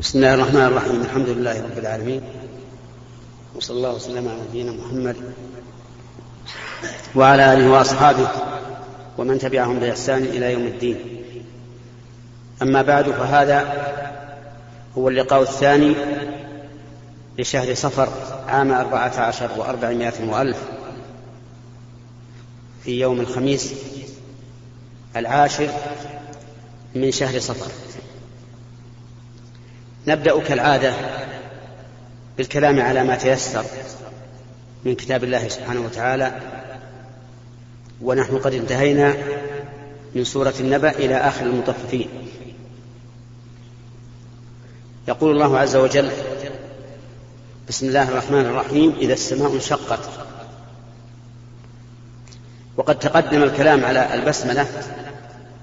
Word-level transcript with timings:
بسم 0.00 0.18
الله 0.18 0.34
الرحمن 0.34 0.60
الرحيم. 0.60 1.02
الحمد 1.02 1.28
لله 1.28 1.62
رب 1.62 1.78
العالمين. 1.78 2.22
وصلى 3.54 3.76
الله 3.76 3.94
وسلم 3.94 4.28
على 4.28 4.38
نبينا 4.48 4.72
محمد 4.72 5.16
وعلى 7.14 7.52
آله 7.52 7.70
وأصحابه 7.70 8.28
ومن 9.18 9.38
تبعهم 9.38 9.78
بإحسان 9.78 10.22
إلى 10.22 10.52
يوم 10.52 10.62
الدين. 10.62 10.98
أما 12.62 12.82
بعد 12.82 13.10
فهذا 13.10 13.58
هو 14.98 15.08
اللقاء 15.08 15.42
الثاني 15.42 15.94
لشهر 17.38 17.74
صفر 17.74 18.08
عام 18.48 18.72
أربعة 18.72 19.20
عشر 19.20 19.50
وأربعمائة 19.56 20.28
وألف 20.28 20.58
في 22.84 23.00
يوم 23.00 23.20
الخميس 23.20 23.74
العاشر 25.16 25.70
من 26.94 27.10
شهر 27.10 27.40
صفر. 27.40 27.70
نبدأ 30.06 30.40
كالعادة 30.40 30.94
بالكلام 32.38 32.80
على 32.80 33.04
ما 33.04 33.16
تيسر 33.16 33.64
من 34.84 34.94
كتاب 34.94 35.24
الله 35.24 35.48
سبحانه 35.48 35.80
وتعالى 35.80 36.32
ونحن 38.02 38.38
قد 38.38 38.54
انتهينا 38.54 39.14
من 40.14 40.24
سورة 40.24 40.54
النبأ 40.60 40.90
إلى 40.90 41.16
آخر 41.16 41.46
المطففين. 41.46 42.08
يقول 45.08 45.30
الله 45.30 45.58
عز 45.58 45.76
وجل 45.76 46.10
بسم 47.68 47.86
الله 47.86 48.08
الرحمن 48.08 48.40
الرحيم 48.40 48.94
إذا 49.00 49.12
السماء 49.12 49.54
انشقت 49.54 50.00
وقد 52.76 52.98
تقدم 52.98 53.42
الكلام 53.42 53.84
على 53.84 54.14
البسملة 54.14 54.66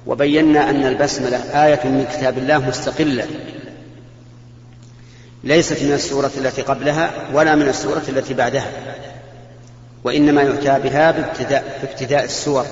وبينا 0.08 0.70
أن 0.70 0.86
البسملة 0.86 1.38
آية 1.66 1.88
من 1.88 2.06
كتاب 2.06 2.38
الله 2.38 2.70
مستقلة. 2.70 3.28
ليست 5.44 5.84
من 5.84 5.94
السورة 5.94 6.32
التي 6.38 6.62
قبلها 6.62 7.12
ولا 7.34 7.56
من 7.56 7.70
السورة 7.70 8.04
التي 8.10 8.34
بعدها 8.34 8.72
وإنما 10.04 10.42
يؤتى 10.42 10.80
بها 10.80 11.12
بابتداء, 11.12 11.80
بابتداء 11.82 12.24
السور 12.24 12.66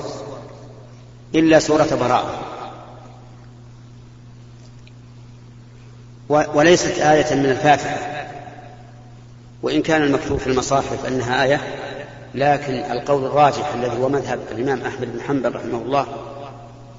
إلا 1.35 1.59
سورة 1.59 1.97
براءة. 1.99 2.47
وليست 6.29 6.99
آية 6.99 7.35
من 7.35 7.45
الفاتحة 7.45 7.97
وإن 9.63 9.81
كان 9.81 10.03
المكتوب 10.03 10.39
في 10.39 10.47
المصاحف 10.47 11.05
أنها 11.05 11.43
آية 11.43 11.61
لكن 12.35 12.73
القول 12.73 13.25
الراجح 13.25 13.73
الذي 13.73 13.97
هو 13.97 14.09
مذهب 14.09 14.39
الإمام 14.51 14.81
أحمد 14.81 15.13
بن 15.13 15.21
حنبل 15.21 15.55
رحمه 15.55 15.77
الله 15.77 16.07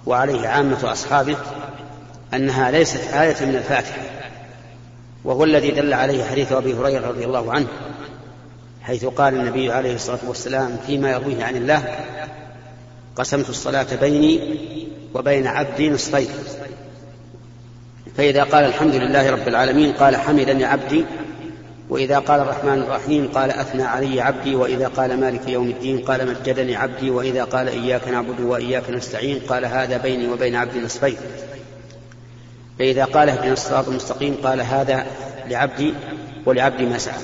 وعليه 0.07 0.49
عامة 0.49 0.93
أصحابه 0.93 1.37
أنها 2.35 2.71
ليست 2.71 3.15
آية 3.15 3.47
من 3.47 3.57
الفاتحة. 3.57 4.03
وهو 5.25 5.45
الذي 5.45 5.71
دل 5.71 5.93
عليه 5.93 6.25
حديث 6.25 6.53
أبي 6.53 6.75
هريرة 6.75 7.09
رضي 7.09 7.25
الله 7.25 7.53
عنه 7.53 7.67
حيث 8.83 9.05
قال 9.05 9.35
النبي 9.35 9.73
عليه 9.73 9.95
الصلاة 9.95 10.19
والسلام 10.29 10.77
فيما 10.87 11.11
يرويه 11.11 11.45
عن 11.45 11.57
الله 11.57 11.85
قسمت 13.17 13.49
الصلاة 13.49 13.87
بيني 14.01 14.59
وبين 15.15 15.47
عبدي 15.47 15.91
نصفين. 15.91 16.29
فإذا 18.17 18.43
قال 18.43 18.65
الحمد 18.65 18.95
لله 18.95 19.31
رب 19.31 19.49
العالمين 19.49 19.93
قال 19.93 20.17
حمدني 20.17 20.65
عبدي 20.65 21.05
وإذا 21.89 22.19
قال 22.19 22.41
الرحمن 22.41 22.83
الرحيم 22.83 23.29
قال 23.29 23.51
أثنى 23.51 23.83
علي 23.83 24.21
عبدي 24.21 24.55
وإذا 24.55 24.89
قال 24.89 25.21
مالك 25.21 25.49
يوم 25.49 25.69
الدين 25.69 25.99
قال 25.99 26.29
مجدني 26.29 26.77
عبدي 26.77 27.11
وإذا 27.11 27.45
قال 27.45 27.69
إياك 27.69 28.09
نعبد 28.09 28.41
وإياك 28.41 28.91
نستعين 28.91 29.39
قال 29.39 29.65
هذا 29.65 29.97
بيني 29.97 30.29
وبين 30.29 30.55
عبدي 30.55 30.81
نصفين. 30.81 31.17
فإذا 32.79 33.05
قال 33.05 33.29
اهدنا 33.29 33.53
الصراط 33.53 33.89
المستقيم 33.89 34.37
قال 34.43 34.61
هذا 34.61 35.07
لعبدي 35.49 35.95
ولعبدي 36.47 36.87
ما 36.87 36.99
سعى. 36.99 37.19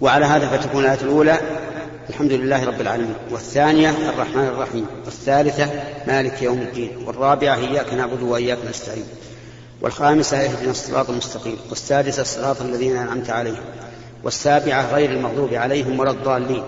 وعلى 0.00 0.24
هذا 0.24 0.48
فتكون 0.48 0.84
الآية 0.84 1.00
الأولى 1.00 1.38
الحمد 2.08 2.32
لله 2.32 2.64
رب 2.64 2.80
العالمين. 2.80 3.14
والثانية 3.30 3.90
الرحمن 3.90 4.44
الرحيم. 4.44 4.86
والثالثة 5.04 5.70
مالك 6.06 6.42
يوم 6.42 6.58
الدين. 6.58 6.90
والرابعة 7.06 7.56
إياك 7.56 7.94
نعبد 7.94 8.22
وإياك 8.22 8.58
نستعين. 8.68 9.04
والخامسة 9.80 10.36
اهدنا 10.36 10.70
الصراط 10.70 11.10
المستقيم. 11.10 11.56
والسادسة 11.70 12.22
الصراط 12.22 12.62
الذين 12.62 12.96
أنعمت 12.96 13.30
عليهم. 13.30 13.64
والسابعة 14.24 14.94
غير 14.94 15.10
المغضوب 15.10 15.54
عليهم 15.54 16.00
ولا 16.00 16.10
الضالين. 16.10 16.62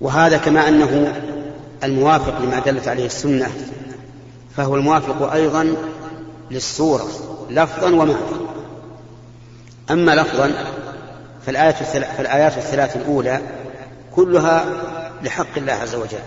وهذا 0.00 0.36
كما 0.36 0.68
أنه 0.68 1.12
الموافق 1.84 2.40
لما 2.40 2.58
دلت 2.58 2.88
عليه 2.88 3.06
السنة 3.06 3.50
فهو 4.56 4.76
الموافق 4.76 5.32
أيضا 5.32 5.76
للصورة 6.50 7.08
لفظا 7.50 7.90
ومعنى. 7.90 8.14
أما 9.90 10.14
لفظا 10.14 10.52
فالآية 11.46 11.72
فالآيات 12.16 12.56
الثلاث 12.56 12.96
الأولى 12.96 13.40
كلها 14.14 14.64
لحق 15.22 15.56
الله 15.56 15.72
عز 15.72 15.94
وجل. 15.94 16.18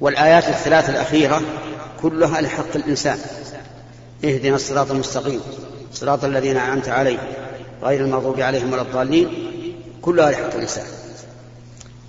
والآيات 0.00 0.48
الثلاث 0.48 0.90
الأخيرة 0.90 1.42
كلها 2.02 2.40
لحق 2.40 2.76
الإنسان. 2.76 3.18
اهدنا 4.24 4.54
الصراط 4.54 4.90
المستقيم 4.90 5.40
صراط 5.92 6.24
الذين 6.24 6.56
أنعمت 6.56 6.88
عليهم 6.88 7.26
غير 7.82 8.00
المغضوب 8.00 8.40
عليهم 8.40 8.72
ولا 8.72 8.82
الضالين 8.82 9.28
كلها 10.02 10.30
لحق 10.30 10.54
الإنسان. 10.54 10.86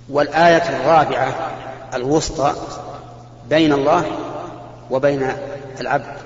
والآية 0.08 0.76
الرابعة 0.80 1.50
الوسطى 1.94 2.54
بين 3.48 3.72
الله 3.72 4.04
وبين 4.90 5.32
العبد. 5.80 6.16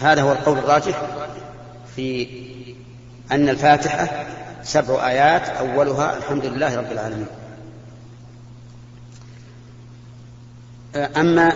هذا 0.00 0.22
هو 0.22 0.32
القول 0.32 0.58
الراجح 0.58 1.02
في 1.96 2.26
أن 3.32 3.48
الفاتحة 3.48 4.26
سبع 4.62 5.08
آيات 5.08 5.48
أولها 5.48 6.16
الحمد 6.16 6.44
لله 6.44 6.76
رب 6.76 6.92
العالمين. 6.92 7.26
أما 10.96 11.52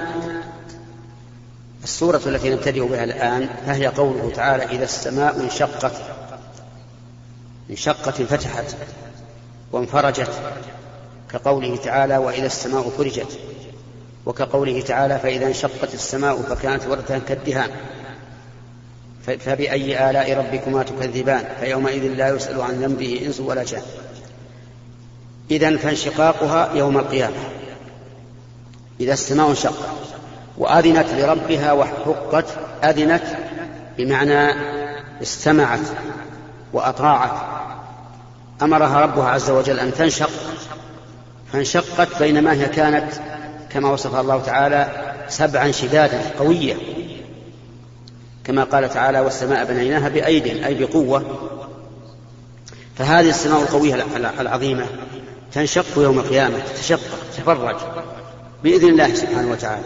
السورة 1.84 2.20
التي 2.26 2.50
نبتدئ 2.50 2.88
بها 2.88 3.04
الآن 3.04 3.48
فهي 3.66 3.86
قوله 3.86 4.32
تعالى 4.34 4.64
إذا 4.64 4.84
السماء 4.84 5.40
انشقت 5.40 5.92
انشقت 7.70 8.20
انفتحت 8.20 8.76
وانفرجت 9.72 10.30
كقوله 11.30 11.76
تعالى 11.76 12.16
وإذا 12.16 12.46
السماء 12.46 12.90
فرجت. 12.90 13.38
وكقوله 14.26 14.80
تعالى 14.80 15.18
فإذا 15.18 15.46
انشقت 15.46 15.94
السماء 15.94 16.42
فكانت 16.42 16.86
وردة 16.86 17.18
كالدهان. 17.18 17.70
فبأي 19.22 20.10
آلاء 20.10 20.38
ربكما 20.38 20.82
تكذبان؟ 20.82 21.44
فيومئذ 21.60 22.02
لا 22.02 22.28
يسأل 22.28 22.60
عن 22.60 22.74
ذنبه 22.74 23.22
إنس 23.26 23.40
ولا 23.40 23.64
جان. 23.64 23.82
إذا 25.50 25.76
فانشقاقها 25.76 26.74
يوم 26.74 26.98
القيامة. 26.98 27.36
إذا 29.00 29.12
السماء 29.12 29.50
انشقت 29.50 29.88
وأذنت 30.58 31.06
لربها 31.14 31.72
وحقت 31.72 32.46
أذنت 32.84 33.24
بمعنى 33.98 34.54
استمعت 35.22 35.80
وأطاعت. 36.72 37.32
أمرها 38.62 39.00
ربها 39.00 39.28
عز 39.28 39.50
وجل 39.50 39.78
أن 39.78 39.94
تنشق. 39.94 40.30
فانشقت 41.52 42.18
بينما 42.18 42.52
هي 42.52 42.66
كانت 42.66 43.12
كما 43.74 43.92
وصفها 43.92 44.20
الله 44.20 44.40
تعالى 44.40 44.88
سبعا 45.28 45.70
شدادا 45.70 46.20
قوية 46.38 46.76
كما 48.44 48.64
قال 48.64 48.88
تعالى 48.88 49.20
والسماء 49.20 49.64
بنيناها 49.64 50.08
بأيد 50.08 50.46
أي 50.46 50.74
بقوة. 50.74 51.24
فهذه 52.98 53.28
السماء 53.28 53.60
القوية 53.60 54.06
العظيمة 54.40 54.86
تنشق 55.52 55.84
يوم 55.96 56.18
القيامة 56.18 56.58
تتشقق 56.58 57.18
تفرج 57.36 57.76
بإذن 58.64 58.88
الله 58.88 59.14
سبحانه 59.14 59.52
وتعالى. 59.52 59.84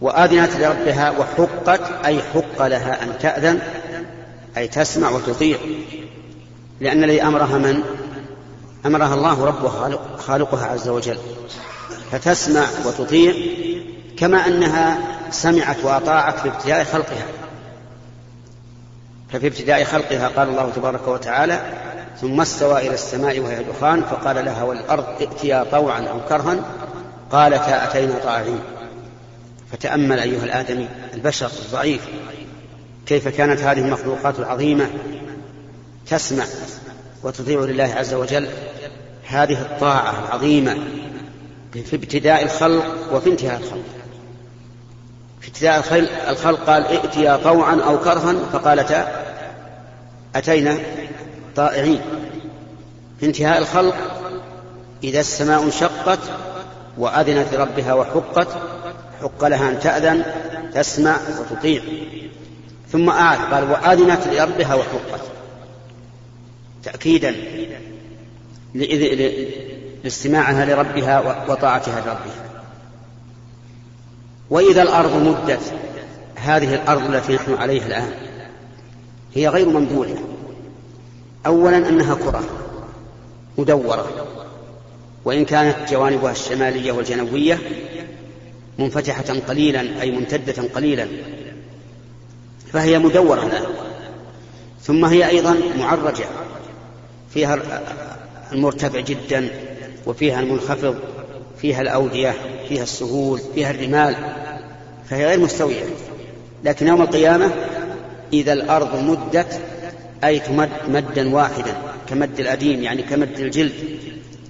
وآذنت 0.00 0.56
لربها 0.56 1.10
وحقت 1.10 1.80
أي 2.04 2.22
حق 2.22 2.66
لها 2.66 3.02
أن 3.02 3.18
تأذن 3.20 3.60
أي 4.56 4.68
تسمع 4.68 5.10
وتطيع. 5.10 5.58
لأن 6.80 7.04
الذي 7.04 7.22
أمرها 7.22 7.58
من؟ 7.58 7.82
أمرها 8.86 9.14
الله 9.14 9.44
ربها 9.44 9.98
خالقها 10.18 10.66
عز 10.66 10.88
وجل. 10.88 11.18
فتسمع 12.12 12.66
وتطيع 12.84 13.34
كما 14.16 14.46
أنها 14.46 14.98
سمعت 15.30 15.84
وأطاعت 15.84 16.38
في 16.40 16.48
ابتداء 16.48 16.84
خلقها. 16.84 17.26
ففي 19.32 19.46
ابتداء 19.46 19.84
خلقها 19.84 20.28
قال 20.28 20.48
الله 20.48 20.70
تبارك 20.76 21.08
وتعالى 21.08 21.60
ثم 22.20 22.40
استوى 22.40 22.86
إلى 22.86 22.94
السماء 22.94 23.40
وهي 23.40 23.64
دخان 23.64 24.02
فقال 24.02 24.44
لها 24.44 24.62
والأرض 24.62 25.04
ائتيا 25.20 25.64
طوعا 25.70 26.00
أو 26.00 26.20
كرها 26.28 26.56
قالتا 27.30 27.84
أتينا 27.84 28.18
طاعين 28.24 28.60
فتأمل 29.72 30.18
أيها 30.18 30.44
الآدمي 30.44 30.88
البشر 31.14 31.50
الضعيف 31.66 32.00
كيف 33.06 33.28
كانت 33.28 33.60
هذه 33.60 33.78
المخلوقات 33.78 34.38
العظيمة 34.38 34.90
تسمع 36.10 36.44
وتطيع 37.22 37.60
لله 37.60 37.94
عز 37.96 38.14
وجل. 38.14 38.48
هذه 39.26 39.60
الطاعة 39.60 40.24
العظيمة 40.26 40.78
في 41.72 41.96
ابتداء 41.96 42.42
الخلق 42.42 42.84
وفي 43.12 43.30
انتهاء 43.30 43.60
الخلق. 43.60 43.84
في 45.40 45.48
ابتداء 45.48 45.78
الخلق 46.30 46.70
قال 46.70 46.86
ائتيا 46.86 47.36
طوعا 47.36 47.80
أو 47.80 47.98
كرها 47.98 48.34
فقالتا 48.52 49.24
أتينا 50.36 50.78
طائعين. 51.56 52.00
في 53.20 53.26
انتهاء 53.26 53.58
الخلق 53.58 53.96
إذا 55.04 55.20
السماء 55.20 55.62
انشقت 55.62 56.18
وأذنت 56.98 57.54
لربها 57.54 57.94
وحقت 57.94 58.48
حق 59.22 59.44
لها 59.44 59.70
أن 59.70 59.80
تأذن 59.80 60.24
تسمع 60.74 61.16
وتطيع. 61.40 61.82
ثم 62.92 63.10
أعاد 63.10 63.38
قال 63.54 63.70
وأذنت 63.70 64.26
لربها 64.26 64.74
وحقت. 64.74 65.20
تأكيدا 66.82 67.34
لاستماعها 70.04 70.64
لربها 70.64 71.44
وطاعتها 71.48 72.00
لربها. 72.00 72.50
وإذا 74.50 74.82
الأرض 74.82 75.16
مدت 75.16 75.72
هذه 76.36 76.74
الأرض 76.74 77.14
التي 77.14 77.34
نحن 77.34 77.54
عليها 77.54 77.86
الآن 77.86 78.12
هي 79.34 79.48
غير 79.48 79.68
ممدودة. 79.68 80.16
أولا 81.46 81.76
أنها 81.76 82.14
كرة 82.14 82.44
مدورة. 83.58 84.26
وإن 85.24 85.44
كانت 85.44 85.76
جوانبها 85.90 86.32
الشمالية 86.32 86.92
والجنوبية 86.92 87.58
منفتحة 88.78 89.34
قليلا 89.48 90.02
أي 90.02 90.10
ممتدة 90.10 90.62
قليلا 90.74 91.08
فهي 92.72 92.98
مدورة. 92.98 93.46
الآن 93.46 93.64
ثم 94.82 95.04
هي 95.04 95.28
أيضا 95.28 95.56
معرجة 95.78 96.24
فيها 97.34 97.58
المرتفع 98.52 99.00
جدا 99.00 99.50
وفيها 100.06 100.40
المنخفض 100.40 100.96
فيها 101.60 101.80
الأودية 101.80 102.34
فيها 102.68 102.82
السهول 102.82 103.40
فيها 103.54 103.70
الرمال 103.70 104.16
فهي 105.08 105.26
غير 105.26 105.40
مستوية. 105.40 105.84
لكن 106.64 106.86
يوم 106.86 107.02
القيامة 107.02 107.50
إذا 108.32 108.52
الأرض 108.52 109.02
مدت 109.02 109.60
أي 110.24 110.38
تمد 110.38 110.70
مدا 110.88 111.34
واحدا 111.34 111.74
كمد 112.08 112.40
الأديم 112.40 112.82
يعني 112.82 113.02
كمد 113.02 113.40
الجلد 113.40 113.72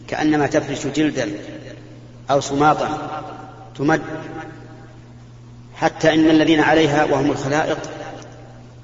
كأنما 0.08 0.46
تفرش 0.46 0.86
جلدا 0.86 1.28
أو 2.30 2.40
سماطا 2.40 3.22
تمد. 3.78 4.02
حتى 5.74 6.14
إن 6.14 6.30
الذين 6.30 6.60
عليها 6.60 7.04
وهم 7.04 7.30
الخلائق 7.30 7.78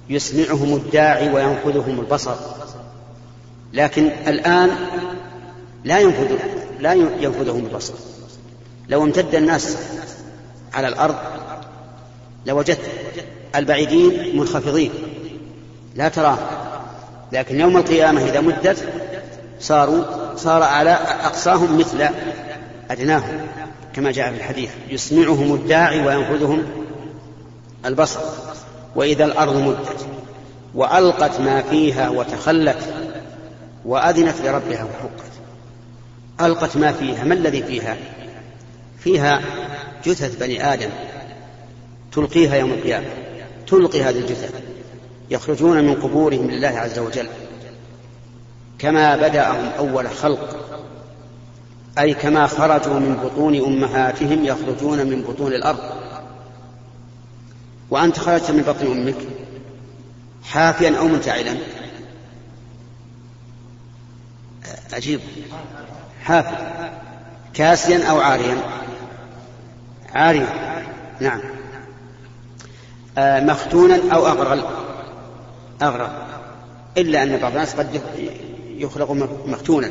يسمعهم 0.09 0.75
الداعي 0.77 1.33
وينفذهم 1.33 2.01
البصر. 2.01 2.35
لكن 3.73 4.11
الآن 4.27 4.71
لا 5.85 5.99
ينفذ 5.99 6.56
لا 6.81 6.93
ينفذهم 6.93 7.67
البصر 7.67 7.95
لو 8.89 9.03
امتد 9.03 9.35
الناس 9.35 9.77
على 10.75 10.89
الأرض 10.89 11.17
لوجدت 12.47 12.81
البعيدين 13.57 14.37
منخفضين. 14.39 14.91
لا 15.95 16.09
تراهم 16.09 16.47
لكن 17.33 17.61
يوم 17.61 17.77
القيامة 17.77 18.25
إذا 18.25 18.41
مدت 18.41 18.89
صاروا 19.61 20.05
صار 20.37 20.63
على 20.63 20.91
أقصاهم 21.25 21.79
مثل 21.79 22.09
أدناهم 22.91 23.47
كما 23.95 24.13
جاء 24.13 24.31
في 24.31 24.37
الحديث. 24.37 24.71
يسمعهم 24.91 25.55
الداعي 25.55 26.07
وينفذهم 26.07 26.65
البصر. 27.85 28.21
وإذا 28.97 29.25
الأرض 29.25 29.57
مدت 29.57 30.07
وألقت 30.75 31.41
ما 31.41 31.63
فيها 31.63 32.09
وتخلت 32.09 32.79
وأذنت 33.85 34.41
لربها 34.41 34.85
وحقت. 34.85 35.33
ألقت 36.41 36.77
ما 36.77 36.93
فيها 36.93 37.25
ما 37.25 37.35
الذي 37.35 37.63
فيها؟ 37.63 37.97
فيها 38.99 39.43
جثث 40.05 40.37
بني 40.37 40.73
آدم 40.73 40.91
تلقيها 42.13 42.57
يوم 42.57 42.73
القيامة 42.73 43.07
تلقي 43.67 44.03
هذه 44.03 44.19
الجثث 44.19 44.63
يخرجون 45.31 45.85
من 45.85 45.95
قبورهم 45.95 46.51
لله 46.51 46.69
عز 46.69 46.99
وجل. 46.99 47.29
كما 48.79 49.17
بدأهم 49.17 49.71
أول 49.79 50.11
خلق 50.11 50.67
أي 51.99 52.15
كما 52.15 52.47
خرجوا 52.47 52.99
من 52.99 53.17
بطون 53.17 53.57
أمهاتهم 53.57 54.45
يخرجون 54.45 55.07
من 55.07 55.23
بطون 55.23 55.53
الأرض. 55.53 55.81
وأنت 57.91 58.19
خرجت 58.19 58.51
من 58.51 58.63
بطن 58.63 58.87
أمك 58.87 59.17
حافيا 60.45 60.99
أو 60.99 61.09
منتعلا 61.09 61.57
عجيب 64.93 65.21
حافي 66.27 66.57
كاسيا 67.55 68.11
أو 68.11 68.21
عاريا؟ 68.21 68.57
عاريا. 70.15 70.47
نعم. 71.21 71.41
آه 73.19 73.41
مختونا 73.41 73.99
أو 74.13 74.27
أغرل 74.27 74.65
أغرل 75.83 76.11
إلا 76.97 77.23
أن 77.23 77.37
بعض 77.37 77.53
الناس 77.53 77.75
قد 77.75 78.01
يخلق 78.77 79.11
مختونا. 79.47 79.91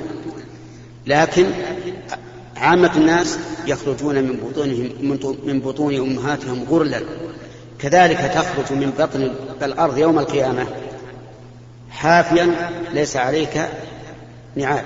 لكن 1.07 1.45
عامة 2.57 2.91
الناس 2.95 3.39
يخرجون 3.67 4.15
من 4.15 4.35
بطونهم 4.43 4.89
من 5.43 5.59
بطون 5.59 5.95
أمهاتهم 5.95 6.65
غرلا. 6.69 7.01
كذلك 7.79 8.17
تخرج 8.17 8.77
من 8.77 8.93
بطن 8.99 9.31
الأرض 9.61 9.97
يوم 9.97 10.19
القيامة. 10.19 10.67
حافيا 11.91 12.71
ليس 12.93 13.17
عليك 13.17 13.69
نعال. 14.55 14.83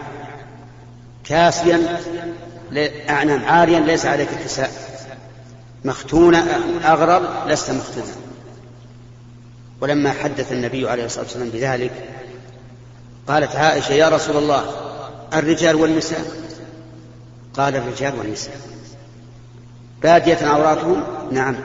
كاسيا 1.23 1.99
نعم 2.71 3.45
عاريا 3.45 3.79
ليس 3.79 4.05
عليك 4.05 4.29
كساء 4.43 4.71
مختونا 5.85 6.45
أغرب 6.83 7.47
لست 7.47 7.71
مختونا. 7.71 8.15
ولما 9.81 10.11
حدث 10.11 10.51
النبي 10.51 10.89
عليه 10.89 11.05
الصلاة 11.05 11.23
والسلام 11.23 11.49
بذلك 11.49 11.91
قالت 13.27 13.55
عائشة 13.55 13.93
يا 13.93 14.09
رسول 14.09 14.37
الله 14.37 14.63
الرجال 15.33 15.75
والنساء؟ 15.75 16.25
قال 17.53 17.75
الرجال 17.75 18.19
والنساء. 18.19 18.55
بادية 20.03 20.37
عوراتهم؟ 20.41 21.03
نعم. 21.31 21.55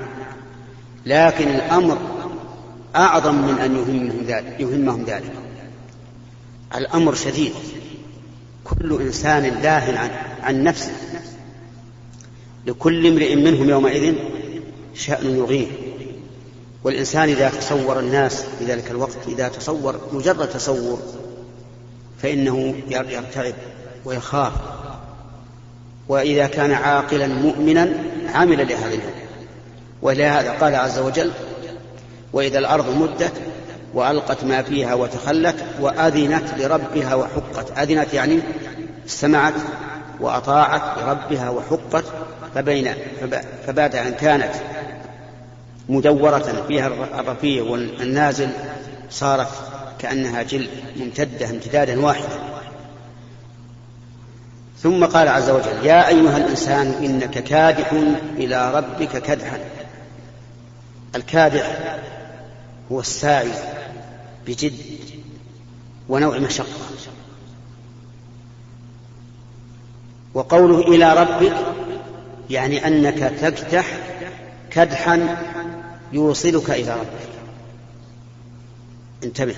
لكن 1.06 1.48
الأمر 1.48 1.98
أعظم 2.96 3.34
من 3.34 3.58
أن 3.58 3.76
يهمهم 4.58 5.04
ذلك. 5.04 5.32
الأمر 6.74 7.14
شديد. 7.14 7.52
كل 8.64 9.02
إنسان 9.02 9.42
لاهٍ 9.42 9.98
عن, 9.98 10.10
عن 10.42 10.62
نفسه. 10.62 10.92
لكل 12.66 13.06
امرئ 13.06 13.34
منهم 13.34 13.68
يومئذ 13.68 14.14
شأن 14.94 15.36
يغيه 15.36 15.66
والإنسان 16.84 17.28
إذا 17.28 17.48
تصور 17.48 17.98
الناس 17.98 18.44
في 18.58 18.64
ذلك 18.64 18.90
الوقت 18.90 19.28
إذا 19.28 19.48
تصور 19.48 20.00
مجرد 20.12 20.48
تصور 20.48 20.98
فإنه 22.22 22.74
يرتعب 22.90 23.54
ويخاف. 24.04 24.52
وإذا 26.08 26.46
كان 26.46 26.72
عاقلا 26.72 27.26
مؤمنا 27.26 27.92
عمل 28.34 28.68
لهذا 28.68 28.86
اليوم 28.88 29.14
ولهذا 30.02 30.52
قال 30.52 30.74
عز 30.74 30.98
وجل 30.98 31.30
وإذا 32.32 32.58
الأرض 32.58 32.96
مدت 32.96 33.32
وألقت 33.94 34.44
ما 34.44 34.62
فيها 34.62 34.94
وتخلت 34.94 35.64
وأذنت 35.80 36.54
لربها 36.58 37.14
وحقت. 37.14 37.78
أذنت 37.78 38.14
يعني 38.14 38.40
استمعت 39.06 39.54
وأطاعت 40.20 40.98
لربها 40.98 41.50
وحقت. 41.50 42.04
فبين 42.54 42.94
فبعد 43.66 43.96
أن 43.96 44.12
كانت 44.12 44.50
مدورة 45.88 46.64
فيها 46.68 46.86
الرفيع 47.20 47.62
والنازل 47.62 48.48
صارت 49.10 49.48
كأنها 49.98 50.42
جلد 50.42 50.70
ممتدة 50.96 51.50
امتدادا 51.50 52.00
واحدا. 52.00 52.38
ثم 54.82 55.04
قال 55.04 55.28
عز 55.28 55.50
وجل 55.50 55.86
يا 55.86 56.08
أيها 56.08 56.36
الإنسان 56.36 56.94
إنك 57.04 57.30
كادح 57.44 57.92
إلى 58.36 58.74
ربك 58.74 59.22
كدحا. 59.22 59.58
الكادح 61.14 61.96
هو 62.92 63.00
الساعي 63.00 63.52
بجد 64.46 64.74
ونوع 66.08 66.38
مشقة. 66.38 66.66
وقوله 70.34 70.78
إلى 70.78 71.14
ربك 71.14 71.56
يعني 72.50 72.86
أنك 72.86 73.18
تكدح 73.40 73.98
كدحا 74.70 75.36
يوصلك 76.12 76.70
إلى 76.70 76.92
ربك. 76.92 77.28
انتبه. 79.24 79.54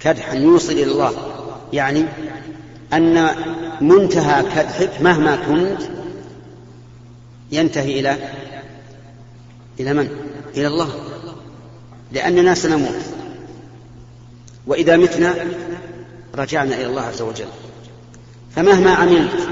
كدحا 0.00 0.34
يوصل 0.34 0.72
إلى 0.72 0.84
الله. 0.84 1.12
يعني 1.72 2.04
أن 2.92 3.28
منتهى 3.80 4.42
كدحك 4.42 5.02
مهما 5.02 5.36
كنت 5.36 5.82
ينتهي 7.52 8.00
إلى 8.00 8.16
إلى 9.80 9.94
من؟ 9.94 10.08
إلى 10.56 10.66
الله. 10.66 11.09
لأننا 12.12 12.54
سنموت. 12.54 13.02
وإذا 14.66 14.96
متنا 14.96 15.34
رجعنا 16.34 16.74
إلى 16.74 16.86
الله 16.86 17.02
عز 17.02 17.22
وجل. 17.22 17.48
فمهما 18.56 18.94
عملت 18.94 19.48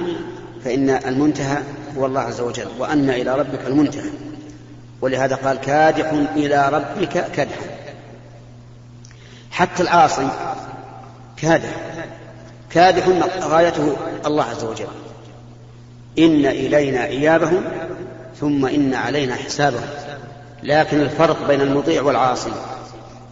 فإن 0.65 0.91
المنتهى 0.91 1.63
هو 1.97 2.07
الله 2.07 2.21
عز 2.21 2.41
وجل 2.41 2.69
وأن 2.79 3.11
إلى 3.11 3.39
ربك 3.39 3.67
المنتهى. 3.67 4.11
ولهذا 5.01 5.35
قال 5.35 5.57
كادح 5.57 6.13
إلى 6.37 6.69
ربك 6.69 7.31
كدحا. 7.31 7.67
حتى 9.51 9.83
العاصي 9.83 10.29
كادح. 11.37 11.75
كادح 12.71 13.09
غايته 13.43 13.97
الله 14.27 14.45
عز 14.45 14.65
وجل. 14.65 14.87
إن 16.19 16.47
إلينا 16.47 17.07
إيابهم 17.07 17.65
ثم 18.41 18.67
إن 18.67 18.95
علينا 18.95 19.35
حسابهم. 19.35 19.89
لكن 20.63 21.01
الفرق 21.01 21.47
بين 21.49 21.61
المطيع 21.61 22.03
والعاصي. 22.03 22.53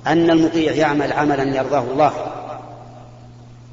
أن 0.07 0.31
المطيع 0.31 0.73
يعمل 0.73 1.13
عملا 1.13 1.57
يرضاه 1.57 1.81
الله. 1.81 2.13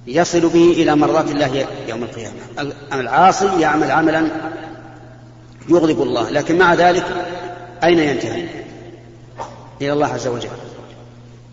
يصل 0.08 0.50
به 0.50 0.72
إلى 0.78 0.96
مرضات 0.96 1.32
الله 1.32 1.66
يوم 1.88 2.04
القيامة. 2.04 2.36
العاصي 2.94 3.62
يعمل 3.62 3.92
عملا 3.92 4.28
يغضب 5.70 6.02
الله. 6.02 6.30
لكن 6.30 6.58
مع 6.58 6.74
ذلك 6.74 7.06
أين 7.84 8.00
ينتهي؟ 8.00 8.46
إلى 9.82 9.94
الله 9.94 10.08
عز 10.08 10.28
وجل. 10.28 10.50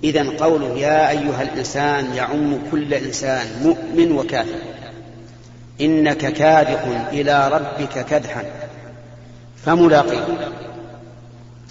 إذا 0.04 0.26
قوله 0.40 0.68
يا 0.68 1.10
أيها 1.10 1.42
الإنسان 1.42 2.14
يعم 2.14 2.58
كل 2.70 2.94
إنسان 2.94 3.46
مؤمن 3.62 4.12
وكافر. 4.12 4.58
إنك 5.80 6.32
كادح 6.32 7.08
إلى 7.12 7.48
ربك 7.48 8.06
كدحا. 8.06 8.44
فملاقيه. 9.66 10.24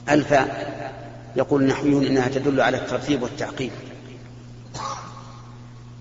الفاء 0.09 0.69
يقول 1.35 1.61
النحويون 1.61 2.05
إنها 2.05 2.27
تدل 2.27 2.61
على 2.61 2.77
الترتيب 2.77 3.23
والتعقيب. 3.23 3.71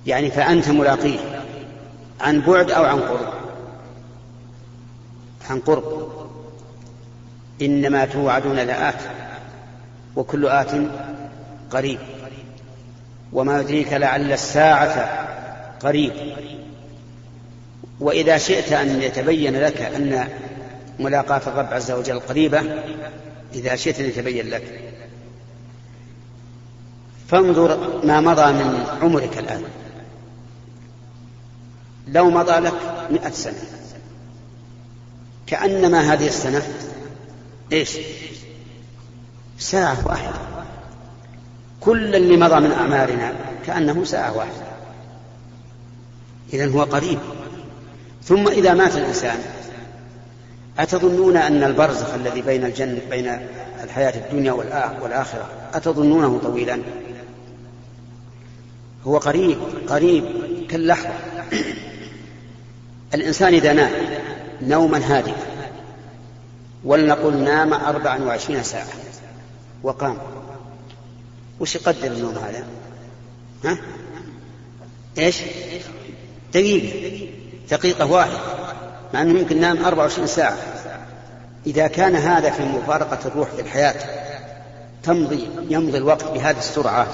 يعني 0.07 0.31
فأنت 0.31 0.69
ملاقيه 0.69 1.19
عن 2.21 2.41
بعد 2.41 2.71
أو 2.71 2.85
عن 2.85 3.01
قرب. 3.01 3.33
عن 5.51 5.61
قرب. 5.61 6.13
إنما 7.63 8.05
توعدون 8.05 8.57
لآت 8.57 9.01
وكل 10.17 10.47
آت 10.47 10.71
قريب. 11.71 11.99
وما 13.33 13.61
يدريك 13.61 13.93
لعل 13.93 14.33
الساعة 14.33 15.29
قريب. 15.81 16.13
وإذا 18.01 18.39
شئت 18.39 18.73
أن 18.73 19.03
يتبين 19.03 19.61
لك 19.61 19.81
أن 19.81 20.29
ملاقاة 20.99 21.41
الرب 21.47 21.73
عز 21.73 21.91
وجل 21.91 22.21
قريبة 22.21 22.63
إذا 23.55 23.77
شئت 23.77 24.01
أن 24.01 24.07
يتبين 24.07 24.51
لك. 24.51 24.81
فانظر 27.29 28.01
ما 28.07 28.21
مضى 28.21 28.53
من 28.53 28.87
عمرك 29.03 29.39
الآن. 29.39 29.65
لو 32.09 32.31
مضى 32.31 32.53
لك 32.53 33.07
مئة 33.11 33.31
سنة. 33.31 33.63
كأنما 35.47 36.13
هذه 36.13 36.27
السنة 36.27 36.63
إيش؟ 37.73 37.99
ساعة 39.59 40.07
واحدة. 40.07 40.39
كل 41.81 42.15
اللي 42.15 42.37
مضى 42.37 42.61
من 42.61 42.73
أعمارنا 42.73 43.35
كأنه 43.67 44.05
ساعة 44.05 44.37
واحدة. 44.37 44.69
إذا 46.53 46.71
هو 46.71 46.83
قريب. 46.83 47.19
ثم 48.25 48.49
إذا 48.49 48.75
مات 48.75 48.97
الإنسان 48.97 49.39
أتظنون 50.79 51.37
أن 51.37 51.65
البرزخ 51.65 52.15
الذي 52.15 52.43
بين 52.43 52.65
الجنة 52.65 53.01
بين 53.11 53.39
الحياة 53.85 54.13
الدنيا 54.27 54.53
والآخرة 55.03 55.51
أتظنونه 55.75 56.39
طويلا؟ 56.39 56.83
هو 59.07 59.19
قريب 59.19 59.59
قريب 59.89 60.25
كاللحظة. 60.71 61.15
الإنسان 63.15 63.55
إذا 63.55 63.73
نام 63.73 63.93
نوما 64.63 64.99
هادئا 64.99 65.37
ولنقل 66.85 67.37
نام 67.37 67.75
أربعا 67.75 68.19
وعشرين 68.19 68.63
ساعة 68.63 68.87
وقام. 69.83 70.19
وش 71.61 71.75
يقدر 71.75 72.07
النوم 72.07 72.35
هذا؟ 72.35 72.65
ها؟ 73.65 73.79
إيش؟ 75.19 75.43
دقيقة. 76.55 77.29
دقيقة 77.71 78.07
واحدة. 78.07 78.39
مع 79.15 79.23
أنه 79.23 79.39
يمكن 79.39 79.61
نام 79.61 79.85
24 79.85 80.27
ساعة. 80.27 80.57
إذا 81.67 81.87
كان 81.87 82.17
هذا 82.17 82.51
في 82.51 82.63
مفارقة 82.63 83.19
الروح 83.27 83.49
في 83.51 83.63
الحياة 83.63 83.95
تمضي 85.03 85.49
يمضي 85.71 85.99
الوقت 85.99 86.25
بهذه 86.25 86.59
السرعة. 86.59 87.07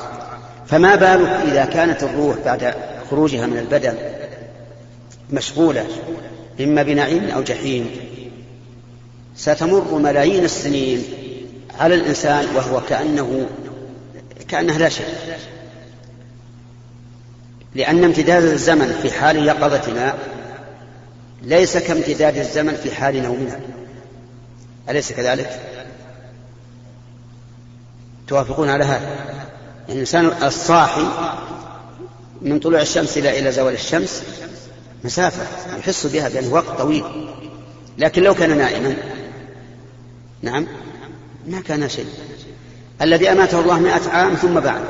فما 0.66 0.94
بالك 0.96 1.28
إذا 1.28 1.64
كانت 1.64 2.02
الروح 2.02 2.36
بعد 2.44 2.74
خروجها 3.10 3.46
من 3.46 3.58
البدن 3.58 3.94
مشغولة 5.30 5.86
إما 6.60 6.82
بنعيم 6.82 7.30
أو 7.30 7.42
جحيم؟ 7.42 7.90
ستمر 9.36 9.94
ملايين 9.94 10.44
السنين 10.44 11.04
على 11.80 11.94
الإنسان 11.94 12.46
وهو 12.56 12.80
كأنه 12.80 13.46
كأنه 14.48 14.78
لا 14.78 14.88
شيء. 14.88 15.06
لأن 17.74 18.04
امتداد 18.04 18.42
الزمن 18.42 18.98
في 19.02 19.10
حال 19.10 19.46
يقظتنا 19.46 20.14
ليس 21.44 21.76
كامتداد 21.76 22.36
الزمن 22.36 22.74
في 22.74 22.94
حال 22.94 23.22
نومنا. 23.22 23.60
أليس 24.88 25.12
كذلك؟ 25.12 25.60
توافقون 28.28 28.68
على 28.68 28.84
هذا؟ 28.84 29.08
يعني 29.88 29.92
الإنسان 29.92 30.26
الصاحي 30.42 31.06
من 32.42 32.58
طلوع 32.58 32.80
الشمس 32.80 33.18
إلى 33.18 33.38
إلى 33.38 33.52
زوال 33.52 33.74
الشمس 33.74 34.22
مسافة. 35.04 35.76
يحس 35.78 36.06
بها 36.06 36.28
بأنه 36.28 36.52
وقت 36.52 36.78
طويل. 36.78 37.04
لكن 37.98 38.22
لو 38.22 38.34
كان 38.34 38.58
نائما 38.58 38.96
نعم 40.42 40.66
ما 41.46 41.60
كان 41.60 41.88
شيء. 41.88 42.08
الذي 43.02 43.32
أماته 43.32 43.60
الله 43.60 43.78
مئة 43.78 44.10
عام 44.10 44.34
ثم 44.34 44.60
بعد. 44.60 44.82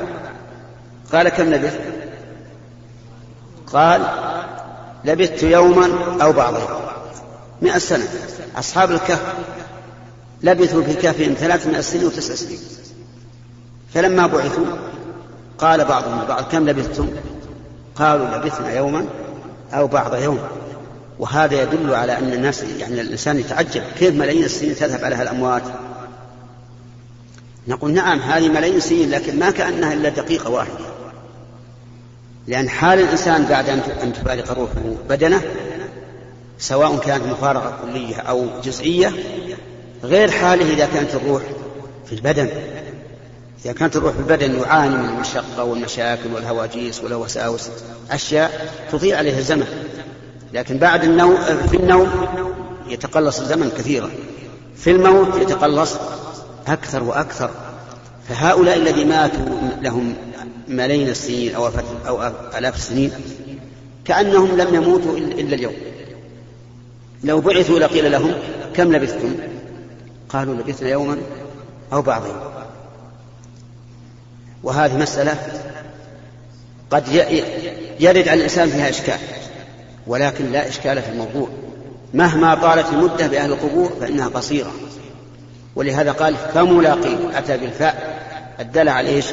قال 1.11 1.29
كم 1.29 1.53
لبثت 1.53 1.81
قال 3.67 4.24
لبثت 5.05 5.43
يوما 5.43 5.89
أو 6.21 6.31
بعض 6.31 6.53
يوم 6.53 6.81
مئة 7.61 7.77
سنة. 7.77 8.07
أصحاب 8.57 8.91
الكهف 8.91 9.33
لبثوا 10.43 10.83
في 10.83 10.93
كهفهم 10.93 11.33
ثلاثمائة 11.33 11.81
سنين 11.81 12.05
وتسع 12.05 12.35
سنين. 12.35 12.59
فلما 13.93 14.27
بعثوا 14.27 14.65
قال 15.57 15.85
بعضهم 15.85 16.21
البعض 16.21 16.43
كم 16.43 16.69
لبثتم؟ 16.69 17.09
قالوا 17.95 18.27
لبثنا 18.27 18.73
يوما 18.73 19.05
أو 19.73 19.87
بعض 19.87 20.15
يوم. 20.15 20.39
وهذا 21.19 21.61
يدل 21.61 21.93
على 21.93 22.17
أن 22.17 22.33
الناس 22.33 22.63
يعني 22.63 23.01
الإنسان 23.01 23.39
يتعجب 23.39 23.83
كيف 23.99 24.15
ملايين 24.15 24.43
السنين 24.43 24.75
تذهب 24.75 25.03
عليها 25.03 25.21
الأموات 25.21 25.63
نقول 27.67 27.93
نعم 27.93 28.19
هذه 28.19 28.49
ملايين 28.49 28.77
السنين 28.77 29.09
لكن 29.09 29.39
ما 29.39 29.51
كأنها 29.51 29.93
إلا 29.93 30.09
دقيقة 30.09 30.49
واحدة. 30.49 30.94
لأن 32.47 32.69
حال 32.69 32.99
الإنسان 32.99 33.45
بعد 33.45 33.69
أن 34.03 34.13
تفارق 34.13 34.51
روحه 34.51 34.95
بدنه 35.09 35.41
سواء 36.59 36.97
كانت 36.97 37.25
مفارقة 37.25 37.77
كلية 37.83 38.15
أو 38.15 38.47
جزئية 38.63 39.13
غير 40.03 40.31
حاله 40.31 40.73
إذا 40.73 40.85
كانت 40.85 41.15
الروح 41.15 41.43
في 42.05 42.13
البدن. 42.13 42.49
إذا 43.65 43.73
كانت 43.73 43.95
الروح 43.95 44.13
في 44.13 44.19
البدن 44.19 44.59
يعاني 44.59 44.95
من 44.95 45.05
المشقة 45.05 45.63
والمشاكل 45.63 46.33
والهواجيس 46.33 47.03
والوساوس 47.03 47.69
أشياء 48.11 48.73
تضيع 48.91 49.17
عليه 49.17 49.37
الزمن. 49.37 49.67
لكن 50.53 50.77
بعد 50.77 51.03
النوم 51.03 51.37
في 51.71 51.77
النوم 51.77 52.27
يتقلص 52.87 53.39
الزمن 53.39 53.71
كثيرا. 53.77 54.09
في 54.77 54.91
الموت 54.91 55.41
يتقلص 55.41 55.95
أكثر 56.67 57.03
وأكثر. 57.03 57.49
فهؤلاء 58.29 58.77
الذين 58.77 59.09
ماتوا 59.09 59.45
لهم 59.81 60.13
ملايين 60.67 61.09
السنين 61.09 61.55
أو 61.55 61.69
أو 62.07 62.31
آلاف 62.57 62.75
السنين 62.75 63.11
كأنهم 64.05 64.57
لم 64.57 64.75
يموتوا 64.75 65.17
إلا 65.17 65.55
اليوم. 65.55 65.73
لو 67.23 67.41
بعثوا 67.41 67.79
لقيل 67.79 68.11
لهم 68.11 68.33
كم 68.73 68.93
لبثتم؟ 68.93 69.35
قالوا 70.29 70.55
لبثنا 70.55 70.89
يوما 70.89 71.17
أو 71.93 72.01
بعض 72.01 72.25
يوم 72.25 72.39
وهذه 74.63 74.97
مسألة 74.97 75.37
قد 76.89 77.07
يرد 77.99 78.27
على 78.27 78.33
الإنسان 78.33 78.69
فيها 78.69 78.89
إشكال 78.89 79.19
ولكن 80.07 80.51
لا 80.51 80.67
إشكال 80.67 81.01
في 81.01 81.09
الموضوع. 81.09 81.49
مهما 82.13 82.55
طالت 82.55 82.89
المدة 82.93 83.27
بأهل 83.27 83.51
القبور 83.51 83.91
فإنها 83.99 84.27
قصيرة. 84.27 84.71
ولهذا 85.75 86.11
قال 86.11 86.35
فملاقي 86.35 87.37
أتى 87.37 87.57
بالفاء. 87.57 88.19
الدالة 88.59 88.91
على 88.91 89.09
إيش؟ 89.09 89.25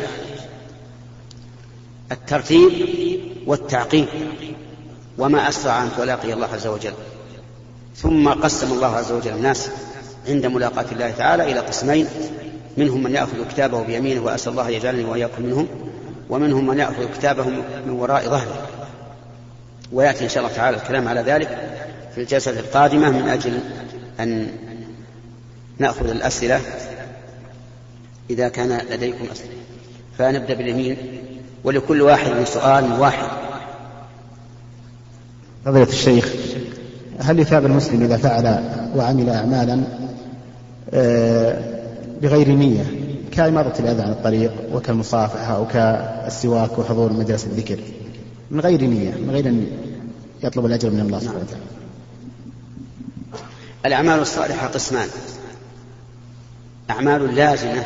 الترتيب 2.12 2.72
والتعقيب. 3.46 4.06
وما 5.18 5.48
أسرع 5.48 5.82
أن 5.82 5.88
تلاقي 5.96 6.32
الله 6.32 6.48
عز 6.54 6.66
وجل. 6.66 6.92
ثم 7.96 8.28
قسم 8.28 8.72
الله 8.72 8.96
عز 8.96 9.12
وجل 9.12 9.32
الناس 9.32 9.70
عند 10.28 10.46
ملاقاة 10.46 10.86
الله 10.92 11.10
تعالى 11.10 11.52
إلى 11.52 11.60
قسمين. 11.60 12.06
منهم 12.76 13.02
من 13.02 13.14
يأخذ 13.14 13.48
كتابه 13.50 13.82
بيمينه 13.82 14.20
وأسأل 14.20 14.52
الله 14.52 14.68
يجعلني 14.70 15.04
وإياكم 15.04 15.42
منهم. 15.42 15.68
ومنهم 16.30 16.66
من 16.66 16.78
يأخذ 16.78 17.12
كتابه 17.18 17.44
من 17.86 17.90
وراء 17.90 18.24
ظهره. 18.24 18.68
ويأتي 19.92 20.24
إن 20.24 20.28
شاء 20.28 20.44
الله 20.44 20.56
تعالى 20.56 20.76
الكلام 20.76 21.08
على 21.08 21.20
ذلك 21.20 21.48
في 22.14 22.20
الجلسة 22.20 22.50
القادمة 22.50 23.10
من 23.10 23.28
أجل 23.28 23.60
أن 24.20 24.48
نأخذ 25.82 26.08
الأسئلة 26.08 26.60
إذا 28.30 28.48
كان 28.48 28.78
لديكم 28.90 29.24
أسئلة. 29.32 29.52
فنبدأ 30.18 30.54
باليمين. 30.54 30.96
ولكل 31.64 32.02
واحد 32.02 32.44
سؤال 32.44 33.00
واحد. 33.00 33.28
فضيلة 35.64 35.88
الشيخ 35.88 36.32
هل 37.18 37.38
يثاب 37.38 37.66
المسلم 37.66 38.02
إذا 38.02 38.16
فعل 38.16 38.62
وعمل 38.96 39.30
أعمالا 39.30 39.82
آه، 40.94 41.58
بغير 42.22 42.48
نية 42.48 42.84
كإماطة 43.32 43.80
الأذى 43.80 44.02
عن 44.02 44.10
الطريق 44.10 44.52
وكالمصافحة 44.72 45.56
أو 45.56 45.66
كالسواك 45.66 46.78
وحضور 46.78 47.12
مجالس 47.12 47.44
الذكر 47.44 47.78
من 48.50 48.60
غير 48.60 48.84
نية 48.84 49.10
من 49.10 49.30
غير 49.30 49.48
أن 49.48 49.66
يطلب 50.42 50.66
الأجر 50.66 50.90
من 50.90 51.00
الله 51.00 51.18
سبحانه 51.18 51.40
وتعالى؟ 51.40 51.64
الأعمال 53.86 54.20
الصالحة 54.20 54.66
قسمان. 54.66 55.08
أعمال 56.92 57.34
لازمة 57.34 57.84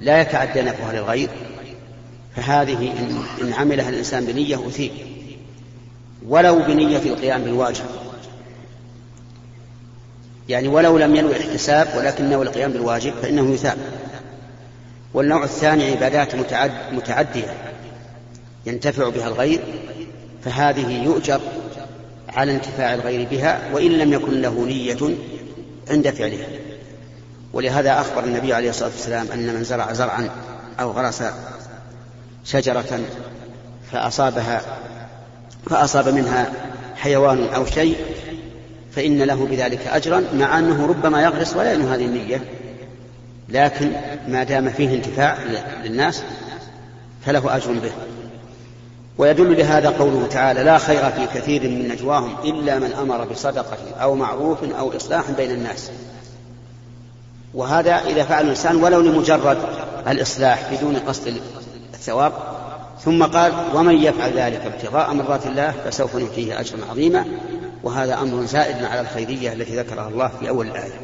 لا 0.00 0.20
يتعدى 0.20 0.62
نفعها 0.62 0.92
للغير 0.92 1.28
فهذه 2.36 2.92
إن 3.42 3.52
عملها 3.52 3.88
الإنسان 3.88 4.24
بنية 4.24 4.66
أثيب 4.68 4.90
ولو 6.28 6.58
بنية 6.58 6.98
القيام 6.98 7.44
بالواجب. 7.44 7.84
يعني 10.48 10.68
ولو 10.68 10.98
لم 10.98 11.16
ينوي 11.16 11.36
الاحتساب 11.36 11.88
ولكنه 11.96 12.42
القيام 12.42 12.72
بالواجب 12.72 13.12
فإنه 13.22 13.54
يثاب. 13.54 13.78
والنوع 15.14 15.44
الثاني 15.44 15.90
عبادات 15.90 16.34
متعد 16.34 16.72
متعدية 16.92 17.54
ينتفع 18.66 19.08
بها 19.08 19.28
الغير 19.28 19.60
فهذه 20.44 21.04
يؤجر 21.04 21.40
على 22.28 22.54
انتفاع 22.54 22.94
الغير 22.94 23.28
بها 23.30 23.70
وإن 23.72 23.90
لم 23.90 24.12
يكن 24.12 24.42
له 24.42 24.64
نية 24.64 25.16
عند 25.90 26.10
فعلها. 26.10 26.67
ولهذا 27.52 28.00
أخبر 28.00 28.24
النبي 28.24 28.54
عليه 28.54 28.70
الصلاة 28.70 28.90
والسلام 28.90 29.26
أن 29.32 29.54
من 29.54 29.64
زرع 29.64 29.92
زرعا 29.92 30.28
أو 30.80 30.90
غرس 30.90 31.22
شجرة 32.44 33.00
فأصابها 33.92 34.62
فأصاب 35.70 36.08
منها 36.08 36.52
حيوان 36.96 37.48
أو 37.54 37.66
شيء 37.66 37.96
فإن 38.92 39.22
له 39.22 39.46
بذلك 39.46 39.86
أجرا 39.86 40.24
مع 40.34 40.58
أنه 40.58 40.86
ربما 40.86 41.22
يغرس 41.22 41.56
ولا 41.56 41.72
ينهى 41.72 41.94
هذه 41.94 42.04
النية. 42.04 42.40
لكن 43.48 43.92
ما 44.28 44.44
دام 44.44 44.70
فيه 44.70 44.94
انتفاع 44.94 45.38
للناس 45.84 46.22
فله 47.26 47.56
أجر 47.56 47.72
به. 47.72 47.92
ويدل 49.18 49.58
لهذا 49.58 49.88
قوله 49.88 50.26
تعالى 50.26 50.62
لا 50.62 50.78
خير 50.78 51.10
في 51.10 51.26
كثير 51.34 51.62
من 51.62 51.88
نجواهم 51.88 52.36
إلا 52.44 52.78
من 52.78 52.92
أمر 52.92 53.24
بصدقة 53.24 53.76
أو 54.02 54.14
معروف 54.14 54.64
أو 54.64 54.96
إصلاح 54.96 55.30
بين 55.30 55.50
الناس 55.50 55.90
وهذا 57.54 57.94
إذا 57.94 58.24
فعل 58.24 58.44
الإنسان 58.44 58.76
ولو 58.76 59.00
لمجرد 59.00 59.58
الإصلاح 60.08 60.74
بدون 60.74 60.96
قصد 60.96 61.40
الثواب. 61.94 62.32
ثم 63.00 63.24
قال 63.24 63.52
ومن 63.74 63.94
يفعل 63.94 64.32
ذلك 64.32 64.60
ابتغاء 64.60 65.14
مرضات 65.14 65.46
الله 65.46 65.70
فسوف 65.70 66.16
نؤتيه 66.16 66.60
أجرا 66.60 66.78
عظيما. 66.90 67.24
وهذا 67.82 68.20
أمر 68.20 68.44
زائد 68.44 68.84
على 68.84 69.00
الخيرية 69.00 69.52
التي 69.52 69.76
ذكرها 69.76 70.08
الله 70.08 70.30
في 70.40 70.48
أول 70.48 70.66
الآية. 70.66 71.00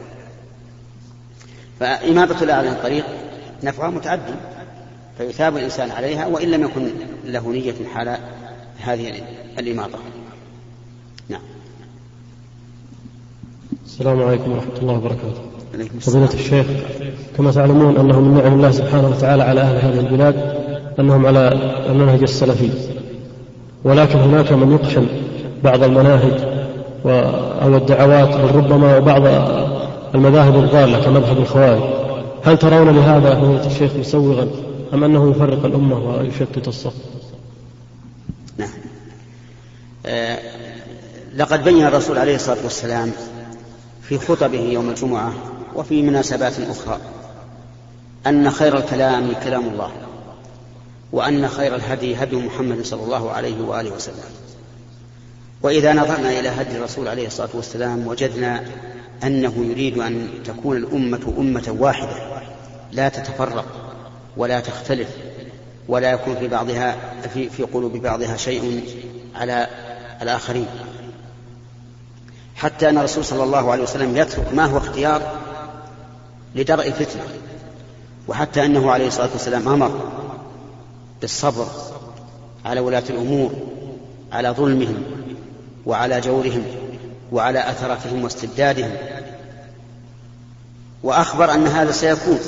فإماطة 1.81 2.43
الله 2.43 2.55
على 2.55 2.69
الطريق 2.69 3.05
نفعها 3.63 3.91
متعدي 3.91 4.35
فيثاب 5.19 5.57
الإنسان 5.57 5.91
عليها 5.91 6.27
وإن 6.27 6.51
لم 6.51 6.65
يكن 6.65 6.91
له 7.25 7.49
نية 7.49 7.75
حال 7.95 8.19
هذه 8.79 9.23
الإماطة. 9.59 9.99
نعم. 11.29 11.41
السلام 13.85 14.23
عليكم 14.23 14.53
ورحمة 14.53 14.79
الله 14.79 14.95
وبركاته. 14.95 15.54
فضيلة 16.01 16.35
الشيخ 16.35 16.67
كما 17.37 17.53
تعلمون 17.53 17.97
أنه 17.97 18.21
من 18.21 18.35
نعم 18.35 18.55
الله 18.55 18.71
سبحانه 18.71 19.09
وتعالى 19.09 19.43
على 19.43 19.61
أهل 19.61 19.77
هذه 19.77 20.01
البلاد 20.01 20.35
أنهم 20.99 21.27
على 21.27 21.53
المنهج 21.91 22.23
السلفي. 22.23 22.71
ولكن 23.85 24.19
هناك 24.19 24.53
من 24.53 24.73
يقشن 24.73 25.07
بعض 25.65 25.83
المناهج 25.83 26.33
أو 27.63 27.77
الدعوات 27.77 28.29
بل 28.29 28.55
ربما 28.57 28.97
وبعض 28.99 29.23
المذاهب 30.15 30.65
الضالة 30.65 31.01
كمذهب 31.05 31.39
الخوارج. 31.39 31.83
هل 32.45 32.59
ترون 32.59 32.97
لهذا 32.97 33.35
فضيلة 33.35 33.67
الشيخ 33.67 33.97
مسوغا 33.97 34.49
أم 34.95 35.05
أنه 35.05 35.31
يفرق 35.31 35.65
الأمة 35.65 35.99
ويشتت 35.99 36.69
الصف؟ 36.69 36.95
نعم. 38.59 38.69
آه 40.07 40.39
لقد 41.37 41.65
بين 41.65 41.87
الرسول 41.87 42.19
عليه 42.19 42.35
الصلاة 42.35 42.65
والسلام 42.65 43.13
في 44.03 44.19
خطبه 44.19 44.61
يوم 44.61 44.91
الجمعة 44.91 45.33
وفي 45.75 46.03
مناسبات 46.03 46.61
أخرى. 46.61 46.99
أن 48.27 48.51
خير 48.51 48.79
الكلام 48.79 49.33
كلام 49.45 49.69
الله 49.69 49.93
وأن 51.13 51.49
خير 51.49 51.75
الهدي 51.75 52.17
هدي 52.17 52.37
محمد 52.37 52.85
صلى 52.85 53.03
الله 53.03 53.31
عليه 53.31 53.65
وآله 53.65 53.91
وسلم. 53.91 54.25
وإذا 55.63 55.93
نظرنا 55.93 56.41
إلى 56.41 56.49
هدي 56.49 56.77
الرسول 56.77 57.09
عليه 57.09 57.27
الصلاة 57.27 57.49
والسلام 57.55 58.07
وجدنا 58.07 58.65
أنه 59.25 59.55
يريد 59.71 59.99
أن 59.99 60.29
تكون 60.45 60.77
الأمة 60.77 61.35
أمة 61.39 61.77
واحدة 61.79 62.17
لا 62.93 63.09
تتفرق 63.09 63.65
ولا 64.37 64.61
تختلف 64.61 65.09
ولا 65.89 66.11
يكون 66.11 66.37
في 66.37 66.49
بعضها 66.49 66.97
في, 67.35 67.51
في 67.51 67.63
قلوب 67.63 67.93
بعضها 67.97 68.37
شيء 68.37 68.83
على 69.35 69.67
الآخرين. 70.23 70.67
حتى 72.57 72.89
أن 72.89 72.99
الرسول 72.99 73.25
صلى 73.25 73.45
الله 73.45 73.73
عليه 73.73 73.83
وسلم 73.83 74.17
يترك 74.17 74.55
ما 74.55 74.65
هو 74.65 74.79
اختيار 74.79 75.44
لدرء 76.55 76.87
الفتنة. 76.87 77.23
وحتى 78.29 78.65
أنه 78.65 78.91
عليه 78.91 79.07
الصلاة 79.07 79.29
والسلام 79.33 79.69
أمر 79.69 80.01
بالصبر 81.21 81.67
على 82.65 82.81
ولاة 82.81 83.03
الأمور 83.11 83.53
على 84.33 84.49
ظلمهم 84.49 85.03
وعلى 85.87 86.21
جورهم 86.21 86.65
وعلى 87.33 87.71
أثرتهم 87.71 88.25
واستبدادهم. 88.25 88.93
وأخبر 91.03 91.55
أن 91.55 91.67
هذا 91.67 91.93
سيكون. 91.93 92.39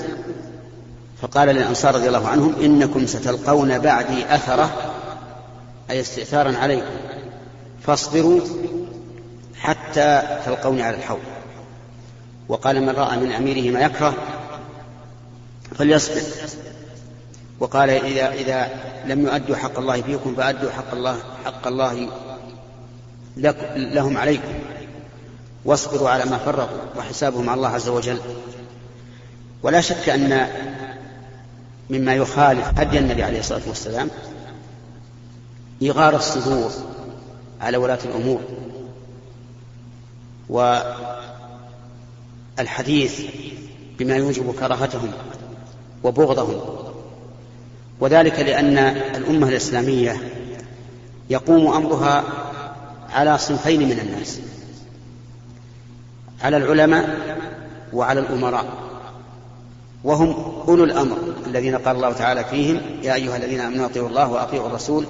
فقال 1.22 1.48
للأنصار 1.48 1.94
رضي 1.94 2.08
الله 2.08 2.28
عنهم 2.28 2.54
إنكم 2.62 3.06
ستلقون 3.06 3.78
بعدي 3.78 4.34
أثرة 4.34 4.92
أي 5.90 6.00
استئثارا 6.00 6.56
عليكم. 6.56 6.96
فاصبروا 7.82 8.40
حتى 9.60 10.22
تلقوني 10.46 10.82
على 10.82 10.96
الحوض. 10.96 11.35
وقال 12.48 12.82
من 12.82 12.88
رأى 12.88 13.16
من 13.16 13.32
أميره 13.32 13.72
ما 13.72 13.80
يكره 13.80 14.14
فليصبر. 15.74 16.22
وقال 17.60 17.90
إذا 17.90 18.32
إذا 18.32 18.68
لم 19.06 19.26
يؤدوا 19.26 19.56
حق 19.56 19.78
الله 19.78 20.02
فيكم 20.02 20.34
فأدوا 20.34 20.70
حق 20.70 20.94
الله 20.94 21.18
حق 21.44 21.66
الله 21.66 22.08
لهم 23.76 24.16
عليكم. 24.16 24.54
واصبروا 25.64 26.08
على 26.08 26.24
ما 26.24 26.38
فرقوا 26.38 26.78
وحسابهم 26.96 27.48
على 27.48 27.56
الله 27.56 27.68
عز 27.68 27.88
وجل. 27.88 28.20
ولا 29.62 29.80
شك 29.80 30.08
أن 30.08 30.48
مما 31.90 32.14
يخالف 32.14 32.66
هدي 32.78 32.98
النبي 32.98 33.22
عليه 33.22 33.38
الصلاة 33.38 33.62
والسلام 33.66 34.10
إغار 35.82 36.16
الصدور 36.16 36.70
على 37.60 37.76
ولاة 37.76 37.98
الأمور. 38.04 38.40
والحديث 42.58 43.20
بما 43.98 44.16
يوجب 44.16 44.54
كراهتهم 44.54 45.12
وبغضهم. 46.04 46.60
وذلك 48.00 48.40
لأن 48.40 48.78
الأمة 49.16 49.48
الإسلامية 49.48 50.20
يقوم 51.30 51.66
أمرها 51.72 52.24
على 53.10 53.38
صنفين 53.38 53.88
من 53.88 53.98
الناس 53.98 54.40
على 56.42 56.56
العلماء 56.56 57.18
وعلى 57.92 58.20
الأمراء. 58.20 58.66
وهم 60.04 60.30
أولو 60.68 60.84
الأمر 60.84 61.16
الذين 61.46 61.76
قال 61.76 61.96
الله 61.96 62.12
تعالى 62.12 62.44
فيهم 62.44 62.80
يا 63.02 63.14
أيها 63.14 63.36
الذين 63.36 63.60
آمنوا 63.60 63.86
أطيعوا 63.86 64.08
الله 64.08 64.32
وأطيعوا 64.32 64.66
الرسول 64.66 65.06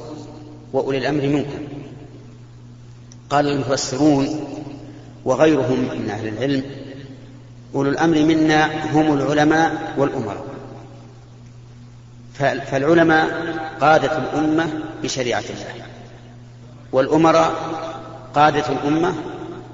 وأولي 0.72 0.98
الأمر 0.98 1.22
منكم. 1.26 1.58
قال 3.30 3.48
المفسرون 3.48 4.44
وغيرهم 5.24 5.78
من 5.78 6.10
أهل 6.10 6.28
العلم 6.28 6.62
أولو 7.76 7.90
الأمر 7.90 8.18
منا 8.18 8.90
هم 8.92 9.12
العلماء 9.18 9.94
والأمراء. 9.98 10.46
فالعلماء 12.70 13.56
قادة 13.80 14.18
الأمة 14.18 14.66
بشريعة 15.02 15.40
الله 15.50 15.84
والأمراء 16.92 17.52
قادة 18.34 18.68
الأمة 18.68 19.14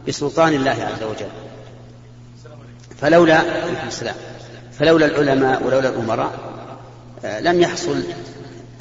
بسلطان 0.08 0.54
الله 0.54 0.70
عز 0.70 1.02
وجل. 1.02 1.30
فلولا 3.00 3.42
السلام 3.86 4.14
فلولا 4.72 5.06
العلماء 5.06 5.62
ولولا 5.66 5.88
الأمراء 5.88 6.52
آه، 7.24 7.40
لم 7.40 7.60
يحصل 7.60 8.02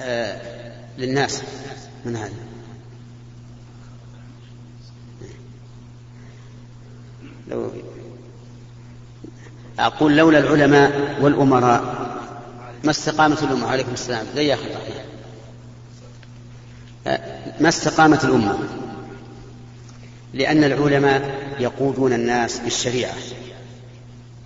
آه، 0.01 0.41
للناس 0.97 1.41
من 2.05 2.15
هذا. 2.15 2.34
لو 7.47 7.71
أقول 9.86 10.17
لولا 10.17 10.39
العلماء 10.39 11.17
والأمراء 11.22 12.02
ما 12.84 12.91
استقامة 12.91 13.38
الأمة؟ 13.44 13.67
عليكم 13.67 13.94
السلام. 13.94 14.26
زي 14.36 14.48
يا 14.48 14.54
أخي 14.54 14.70
ما 17.60 17.70
استقامت 17.70 18.24
الأمة؟ 18.26 18.58
لأن 20.34 20.63
العلماء 20.63 21.36
يقودون 21.60 22.13
الناس 22.13 22.60
بالشريعة 22.60 23.13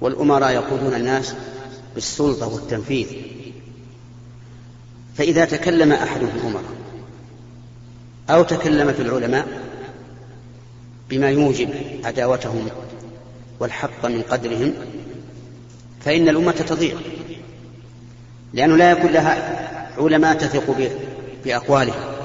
والأمراء 0.01 0.51
يقودون 0.51 0.93
الناس 0.93 1.33
بالسلطة 1.95 2.47
والتنفيذ. 2.47 3.07
فإذا 5.17 5.45
تكلم 5.45 5.91
أحد 5.91 6.19
في 6.19 6.37
الأمراء 6.37 6.63
أو 8.29 8.43
تكلم 8.43 8.93
في 8.93 9.01
العلماء 9.01 9.47
بما 11.09 11.29
يوجب 11.29 11.69
عداوتهم 12.03 12.67
والحق 13.59 14.05
من 14.05 14.21
قدرهم 14.21 14.73
فإن 16.05 16.29
الأمة 16.29 16.51
تضيع 16.51 16.95
لأنه 18.53 18.75
لا 18.75 18.91
يكون 18.91 19.11
لها 19.11 19.67
علماء 19.97 20.37
تثق 20.37 20.91
بأقوالهم 21.45 22.15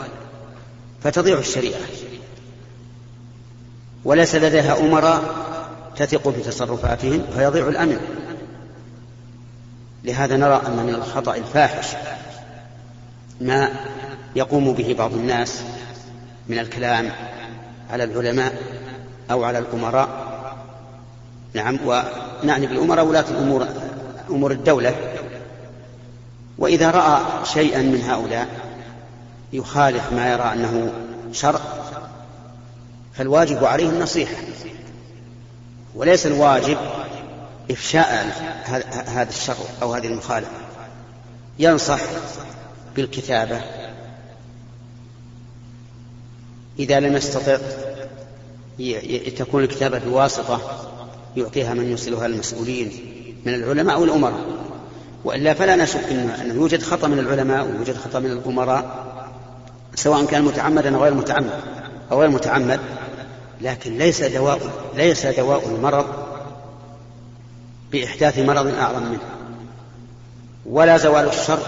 فتضيع 1.03 1.39
الشريعة. 1.39 1.81
وليس 4.05 4.35
لديها 4.35 4.81
أمراء 4.81 5.23
تثق 5.97 6.29
بتصرفاتهم 6.29 7.23
فيضيع 7.37 7.69
الأمن. 7.69 8.01
لهذا 10.05 10.37
نرى 10.37 10.63
أن 10.67 10.87
من 10.87 10.95
الخطأ 10.95 11.35
الفاحش 11.35 11.87
ما 13.41 13.71
يقوم 14.37 14.73
به 14.73 14.95
بعض 14.99 15.13
الناس 15.13 15.63
من 16.49 16.59
الكلام 16.59 17.13
على 17.91 18.05
العلماء 18.05 18.53
أو 19.31 19.45
على 19.45 19.59
الأمراء 19.59 20.30
نعم 21.55 21.79
ونعني 21.87 22.67
بالأمراء 22.67 23.05
ولاة 23.05 23.25
الأمور 23.31 23.67
أمور 24.31 24.53
الدولة. 24.53 24.95
وإذا 26.59 26.91
رأى 26.91 27.45
شيئا 27.45 27.83
من 27.83 28.03
هؤلاء 28.03 28.49
يخالف 29.53 30.13
ما 30.13 30.33
يرى 30.33 30.53
أنه 30.53 30.93
شرع 31.33 31.61
فالواجب 33.15 33.65
عليه 33.65 33.89
النصيحة 33.89 34.37
وليس 35.95 36.27
الواجب 36.27 36.79
إفشاء 37.71 38.33
هذا 39.07 39.29
الشر 39.29 39.57
أو 39.83 39.95
هذه 39.95 40.07
المخالفة. 40.07 40.51
ينصح 41.59 42.01
بالكتابة. 42.97 43.61
إذا 46.79 47.01
لم 47.01 47.17
يستطع 47.17 47.59
تكون 49.37 49.63
الكتابة 49.63 49.99
بواسطة 49.99 50.90
يعطيها 51.37 51.75
من 51.75 51.91
يوصلها 51.91 52.27
المسؤولين 52.27 52.93
من 53.47 53.55
العلماء 53.55 54.01
والأمراء. 54.01 54.41
وإلا 55.25 55.55
فلا 55.55 55.77
نشك 55.77 56.05
أنه 56.41 56.55
يوجد 56.55 56.83
خطأ 56.83 57.09
من 57.09 57.19
العلماء 57.19 57.67
ويوجد 57.67 57.97
خطأ 57.97 58.19
من 58.19 58.31
الأمراء 58.31 59.07
سواء 59.95 60.25
كان 60.25 60.43
متعمدا 60.43 60.97
أو 60.97 61.03
غير 61.03 61.15
متعمد 61.15 61.61
أو 62.13 62.21
غير 62.21 62.31
متعمد. 62.31 62.81
لكن 63.61 63.99
ليس 63.99 64.23
دواء 64.23 64.61
ليس 64.97 65.27
دواء 65.27 65.69
المرض 65.69 66.07
بإحداث 67.93 68.39
مرض 68.39 68.67
أعظم 68.67 69.03
منه 69.03 69.21
ولا 70.67 70.97
زوال 70.97 71.29
الشر 71.29 71.59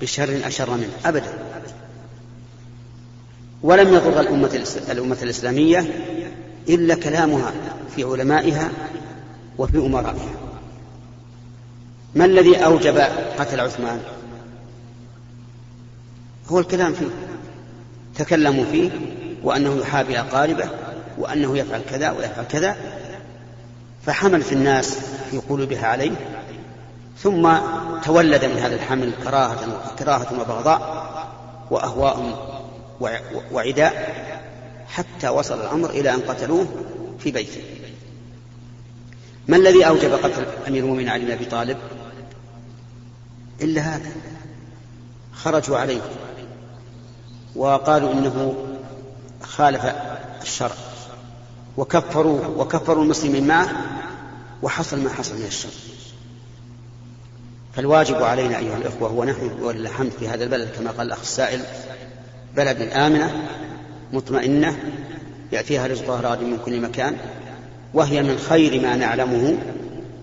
بشر 0.00 0.46
أشر 0.46 0.70
منه 0.70 0.92
أبدا. 1.06 1.38
ولم 3.62 3.94
يضر 3.94 4.20
الأمة, 4.20 4.64
الأمة 4.90 5.16
الإسلامية 5.22 6.04
إلا 6.68 6.94
كلامها 6.94 7.52
في 7.96 8.04
علمائها 8.04 8.70
وفي 9.58 9.78
أمرائها. 9.78 10.34
ما 12.14 12.24
الذي 12.24 12.56
أوجب 12.56 12.98
قتل 13.38 13.60
عثمان؟ 13.60 14.00
هو 16.48 16.58
الكلام 16.58 16.92
فيه. 16.92 17.08
تكلموا 18.16 18.64
فيه 18.64 18.90
وأنه 19.42 19.76
يحابي 19.76 20.20
أقاربه 20.20 20.68
وأنه 21.18 21.58
يفعل 21.58 21.80
كذا 21.90 22.10
ويفعل 22.10 22.44
كذا 22.44 22.76
فحملت 24.06 24.52
الناس 24.52 24.98
في 25.30 25.38
قلوبها 25.38 25.86
عليه 25.86 26.12
ثم 27.18 27.52
تولد 28.04 28.44
من 28.44 28.58
هذا 28.58 28.74
الحمل 28.74 29.12
كراهة 29.24 29.80
كراهة 29.98 30.40
وبغضاء 30.40 31.04
وأهواء 31.70 32.38
وعداء 33.52 34.14
حتى 34.88 35.28
وصل 35.28 35.60
الأمر 35.60 35.90
إلى 35.90 36.14
أن 36.14 36.20
قتلوه 36.20 36.66
في 37.18 37.30
بيته. 37.30 37.62
ما 39.48 39.56
الذي 39.56 39.86
أوجب 39.86 40.12
قتل 40.12 40.44
أمير 40.68 40.84
المؤمنين 40.84 41.08
علي 41.08 41.24
بن 41.24 41.30
أبي 41.30 41.44
طالب؟ 41.44 41.78
إلا 43.60 43.80
هذا. 43.80 44.12
خرجوا 45.32 45.78
عليه 45.78 46.00
وقالوا 47.56 48.12
إنه 48.12 48.54
خالف 49.42 49.84
الشرع. 50.42 50.74
وكفروا 51.76 52.46
وكفروا 52.46 53.04
المسلمين 53.04 53.46
معه 53.46 53.68
وحصل 54.62 55.00
ما 55.00 55.10
حصل 55.10 55.34
من 55.34 55.46
الشر. 55.46 55.68
فالواجب 57.76 58.22
علينا 58.22 58.58
أيها 58.58 58.76
الإخوة 58.76 59.08
هو 59.08 59.24
نحن 59.24 59.50
ولله 59.62 59.90
الحمد 59.90 60.10
في 60.18 60.28
هذا 60.28 60.44
البلد 60.44 60.68
كما 60.76 60.90
قال 60.90 61.06
الأخ 61.06 61.20
السائل 61.20 61.60
بلد 62.56 62.82
آمنة 62.82 63.48
مطمئنة 64.14 64.76
يأتيها 65.52 65.86
رزقها 65.86 66.20
رغد 66.20 66.40
من 66.40 66.58
كل 66.64 66.80
مكان 66.80 67.16
وهي 67.94 68.22
من 68.22 68.38
خير 68.38 68.80
ما 68.80 68.96
نعلمه 68.96 69.58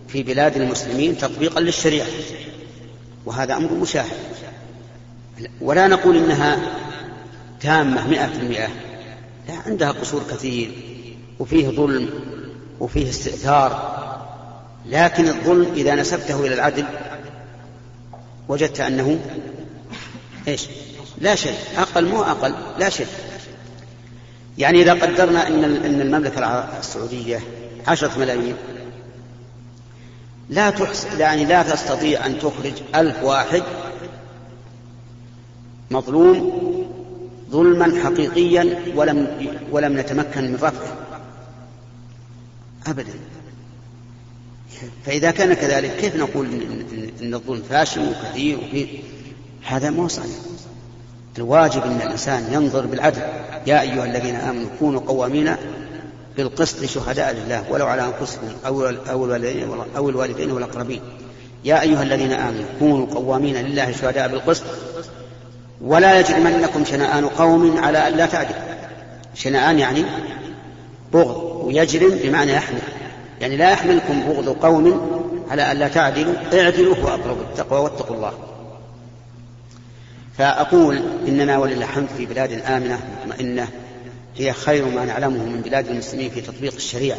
في 0.08 0.23
بلاد 0.23 0.58
المسلمين 0.58 1.17
تطبيقا 1.17 1.62
للشريعة. 1.62 2.08
وهذا 3.25 3.58
أمر 3.58 3.73
مشاهد. 3.73 4.17
ولا 5.62 5.88
نقول 5.88 6.17
إنها 6.17 6.60
تامة 7.62 8.08
مئة 8.08 8.27
في 8.27 8.39
المئة. 8.39 8.67
لا 9.47 9.56
عندها 9.65 9.91
قصور 9.91 10.21
كثير 10.32 10.71
وفيه 11.39 11.67
ظلم 11.67 12.10
وفيه 12.80 13.10
استئثار. 13.10 14.01
لكن 14.89 15.27
الظلم 15.27 15.73
إذا 15.75 15.95
نسبته 15.95 16.39
إلى 16.39 16.54
العدل 16.54 16.86
وجدت 18.47 18.80
أنه 18.80 19.19
إيش؟ 20.47 20.67
لا 21.17 21.36
شيء. 21.36 21.56
أقل 21.77 22.06
مو 22.06 22.23
أقل 22.23 22.54
لا 22.80 22.89
شيء. 22.89 23.08
يعني 24.58 24.82
إذا 24.82 24.94
قدرنا 24.94 25.48
أن 25.48 25.64
أن 25.64 26.02
المملكة 26.02 26.46
السعودية 26.80 27.40
عشرة 27.88 28.20
ملايين 28.20 28.56
لا 30.50 30.70
تحس 30.70 31.06
يعني 31.20 31.46
لا 31.46 31.64
تستطيع 31.64 32.26
أن 32.26 32.40
تخرج 32.40 32.74
ألف 32.96 33.24
واحد 33.24 33.64
مظلوم 35.92 36.62
ظلما 37.52 38.04
حقيقيا 38.04 38.76
ولم 38.96 39.28
ولم 39.72 39.98
نتمكن 39.98 40.44
من 40.44 40.56
رفعه. 40.56 40.98
أبدا. 42.88 43.14
فإذا 45.06 45.32
كان 45.32 45.54
كذلك 45.54 45.96
كيف 45.96 46.16
نقول 46.16 46.48
إن 47.22 47.34
الظلم 47.34 47.62
فاشل 47.70 48.10
وكثير 48.10 48.58
وفيه 48.58 49.00
هذا 49.66 49.90
مو 49.90 50.08
صحيح. 50.08 50.36
الواجب 51.38 51.84
أن 51.84 52.02
الإنسان 52.02 52.54
ينظر 52.54 52.86
بالعدل. 52.86 53.22
يا 53.67 53.82
أيها 53.82 54.06
الذين 54.06 54.36
آمنوا 54.36 54.70
كونوا 54.80 55.02
قوامين 55.08 55.56
بالقسط 56.38 56.86
شهداء 56.86 57.34
لله 57.34 57.63
ولو 57.70 57.88
على 57.88 58.02
أنفسكم 58.02 58.48
أو 58.65 58.86
أو 59.10 59.26
الوالدين 59.26 59.70
أو 59.98 60.10
الوالدين 60.10 60.52
والأقربين. 60.52 61.02
يا 61.65 61.82
أيها 61.82 62.04
الذين 62.04 62.32
آمنوا 62.32 62.65
كونوا 62.80 63.08
قوامين 63.15 63.56
لله 63.56 63.91
شهداء 63.91 64.28
بالقسط. 64.28 64.63
ولا 65.82 66.20
يجرمنكم 66.20 66.86
شنآن 66.86 67.26
قوم 67.26 67.78
على 67.78 68.08
أن 68.08 68.13
لا 68.13 68.26
تعدل. 68.26 68.56
شنآن 69.36 69.80
يعني 69.80 70.06
بغض 71.13 71.62
ويجرم 71.65 72.20
بمعنى 72.24 72.54
يحمل. 72.54 72.82
يعني 73.41 73.58
لا 73.58 73.72
يحملكم 73.72 74.22
بغض 74.28 74.50
قوم 74.50 75.12
على 75.52 75.72
أن 75.72 75.78
لا 75.78 75.88
تعدلوا 75.88 76.34
اعدلوا 76.54 76.96
هو 76.96 77.08
أقرب 77.08 77.38
التقوى 77.41 77.80
واتقوا 77.80 78.15
الله. 78.15 78.34
فأقول 80.41 81.01
إننا 81.27 81.58
ولله 81.58 81.77
الحمد 81.77 82.08
في 82.17 82.25
بلاد 82.25 82.51
آمنة 82.51 82.99
مطمئنة. 83.25 83.67
هي 84.36 84.54
خير 84.54 84.86
ما 84.86 85.06
نعلمه 85.06 85.43
من 85.45 85.62
بلاد 85.62 85.88
المسلمين 85.88 86.30
في 86.30 86.41
تطبيق 86.41 86.73
الشريعة. 86.75 87.17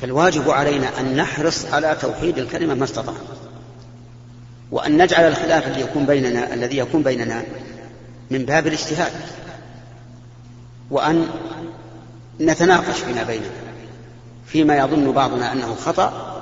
فالواجب 0.00 0.50
علينا 0.50 1.00
أن 1.00 1.16
نحرص 1.16 1.64
على 1.66 1.96
توحيد 2.00 2.38
الكلمة 2.38 2.74
ما 2.74 2.84
استطعنا. 2.84 3.18
وأن 4.70 5.02
نجعل 5.02 5.24
الخلاف 5.24 5.66
الذي 5.66 5.80
يكون 5.80 6.06
بيننا 6.06 6.54
الذي 6.54 6.78
يكون 6.78 7.02
بيننا 7.02 7.42
من 8.30 8.44
باب 8.44 8.66
الاجتهاد. 8.66 9.12
وأن 10.90 11.28
نتناقش 12.40 13.00
فيما 13.00 13.22
بيننا. 13.22 13.50
فيما 14.46 14.76
يظن 14.76 15.12
بعضنا 15.12 15.52
أنه 15.52 15.74
خطأ 15.74 16.36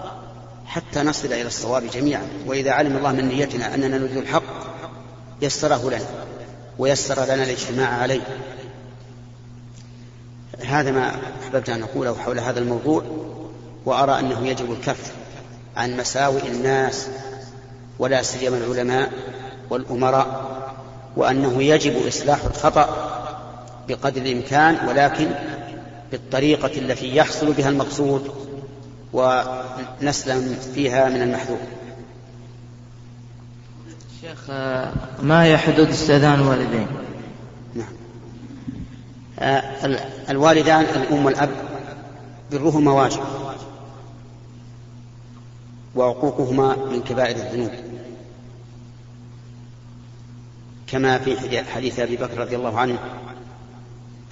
حتى 0.67 1.03
نصل 1.03 1.27
إلى 1.27 1.47
الصواب 1.47 1.91
جميعا. 1.91 2.23
وإذا 2.47 2.71
علم 2.71 2.97
الله 2.97 3.13
من 3.13 3.29
نيتنا 3.29 3.75
أننا 3.75 3.99
نريد 3.99 4.17
الحق 4.17 4.58
يسره 5.43 5.91
لنا 5.91 6.07
ويسر 6.79 7.25
لنا 7.25 7.45
الاجتماع 7.45 7.89
عليه. 7.89 8.21
هذا 10.65 10.91
ما 10.91 11.13
أحببت 11.43 11.69
أن 11.69 11.83
أقوله 11.83 12.15
حول 12.15 12.39
هذا 12.39 12.61
الموضوع 12.61 13.03
وأرى 13.85 14.19
أنه 14.19 14.47
يجب 14.47 14.73
الكف 14.73 15.13
عن 15.77 15.97
مساوئ 15.97 16.49
الناس 16.49 17.09
ولا 17.99 18.23
سيما 18.23 18.57
العلماء 18.57 19.13
والأمراء 19.71 20.59
وأنه 21.17 21.63
يجب 21.63 22.07
إصلاح 22.07 22.45
الخطأ 22.45 23.15
بقدر 23.89 24.23
الإمكان 24.23 24.89
ولكن 24.89 25.31
بالطريقة 26.11 26.79
التي 26.79 27.17
يحصل 27.17 27.53
بها 27.53 27.69
المقصود 27.69 28.31
ونسلم 29.13 30.57
فيها 30.75 31.09
من 31.09 31.23
المحذور. 31.23 31.59
شيخ 34.29 34.51
ما 35.23 35.45
هي 35.45 35.59
حدود 35.59 35.89
استئذان 35.89 36.35
الوالدين؟ 36.35 36.87
نعم. 37.75 37.93
آه، 39.39 39.99
الوالدان 40.31 40.85
الأم 40.85 41.25
والأب 41.25 41.51
برهما 42.53 42.93
واجب 42.93 43.21
وعقوقهما 45.95 46.77
من 46.77 47.03
كبائر 47.03 47.37
الذنوب. 47.37 47.71
كما 50.87 51.19
في 51.19 51.65
حديث 51.65 52.01
أبي 52.01 52.17
بكر 52.17 52.39
رضي 52.39 52.57
الله 52.57 52.79
عنه 52.79 52.99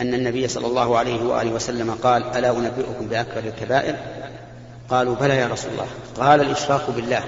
أن 0.01 0.15
النبي 0.15 0.49
صلى 0.49 0.67
الله 0.67 0.99
عليه 0.99 1.23
وآله 1.23 1.53
وسلم 1.53 1.91
قال 1.91 2.25
ألا 2.25 2.51
أنبئكم 2.51 3.07
بأكبر 3.07 3.39
الكبائر؟ 3.49 3.97
قالوا 4.89 5.15
بلى 5.15 5.37
يا 5.37 5.47
رسول 5.47 5.73
الله. 5.73 5.87
قال 6.17 6.41
الاشراك 6.41 6.91
بالله 6.91 7.25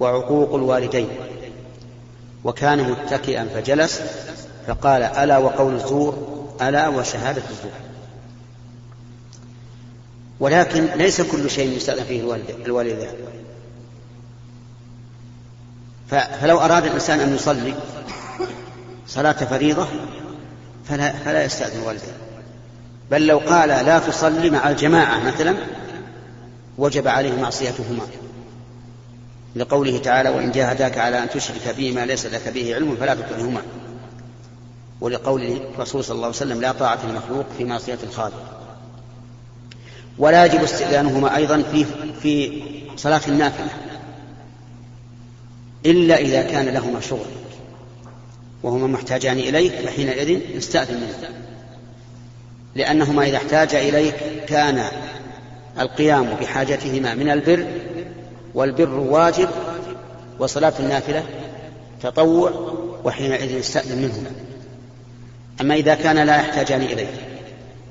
وعقوق 0.00 0.54
الوالدين. 0.54 1.08
وكان 2.44 2.90
متكئا 2.90 3.48
فجلس 3.54 4.00
فقال 4.66 5.02
ألا 5.02 5.38
وقول 5.38 5.74
الزور؟ 5.74 6.42
ألا 6.62 6.88
وشهادة 6.88 7.42
الزور. 7.50 7.72
ولكن 10.40 10.84
ليس 10.84 11.20
كل 11.20 11.50
شيء 11.50 11.76
يستأذن 11.76 12.04
فيه 12.04 12.36
الوالدان 12.66 13.14
فلو 16.10 16.58
أراد 16.60 16.84
الإنسان 16.84 17.20
أن 17.20 17.34
يصلي 17.34 17.74
صلاة 19.06 19.32
فريضة 19.32 19.86
فلا, 20.88 21.12
فلا 21.12 21.44
يستأذن 21.44 21.82
الوالدين 21.82 22.14
بل 23.10 23.26
لو 23.26 23.38
قال 23.38 23.68
لا 23.68 23.98
تصلي 23.98 24.50
مع 24.50 24.70
الجماعة 24.70 25.20
مثلا 25.24 25.54
وجب 26.78 27.08
عليه 27.08 27.42
معصيتهما. 27.42 28.06
لقوله 29.56 29.98
تعالى 29.98 30.28
وإن 30.28 30.50
جاهداك 30.50 30.98
على 30.98 31.22
أن 31.22 31.30
تشرك 31.30 31.74
به 31.76 31.92
ما 31.92 32.06
ليس 32.06 32.26
لك 32.26 32.48
به 32.48 32.74
علم 32.74 32.96
فلا 32.96 33.14
تطعهما. 33.14 33.62
ولقول 35.00 35.42
الرسول 35.74 36.04
صلى 36.04 36.14
الله 36.14 36.26
عليه 36.26 36.36
وسلم 36.36 36.60
لا 36.60 36.72
طاعة 36.72 36.98
المخلوق 37.10 37.44
في 37.58 37.64
معصية 37.64 37.98
الخالق. 38.02 38.68
ولا 40.18 40.46
يجب 40.46 40.62
استئذانهما 40.62 41.36
أيضا 41.36 41.62
في 41.62 41.86
في 42.22 42.62
صلاة 42.96 43.20
النافلة 43.28 43.70
إلا 45.86 46.16
إذا 46.16 46.42
كان 46.42 46.68
لهما 46.68 47.00
شغل 47.00 47.26
وهما 48.62 48.86
محتاجان 48.86 49.38
إليك 49.38 49.72
فحينئذ 49.72 50.28
يستأذن 50.56 50.94
منه. 50.94 51.28
لأنهما 52.74 53.24
إذا 53.26 53.36
احتاج 53.36 53.74
إليك 53.74 54.14
كان 54.48 54.84
القيام 55.78 56.24
بحاجتهما 56.40 57.14
من 57.14 57.30
البر 57.30 57.66
والبر 58.54 58.94
واجب 58.94 59.48
وصلاة 60.38 60.72
النافلة 60.80 61.22
تطوع 62.02 62.50
وحينئذ 63.04 63.50
يستأذن 63.50 63.98
منهما. 63.98 64.30
أما 65.60 65.74
إذا 65.74 65.94
كان 65.94 66.26
لا 66.26 66.36
يحتاجان 66.36 66.80
إليك 66.80 67.14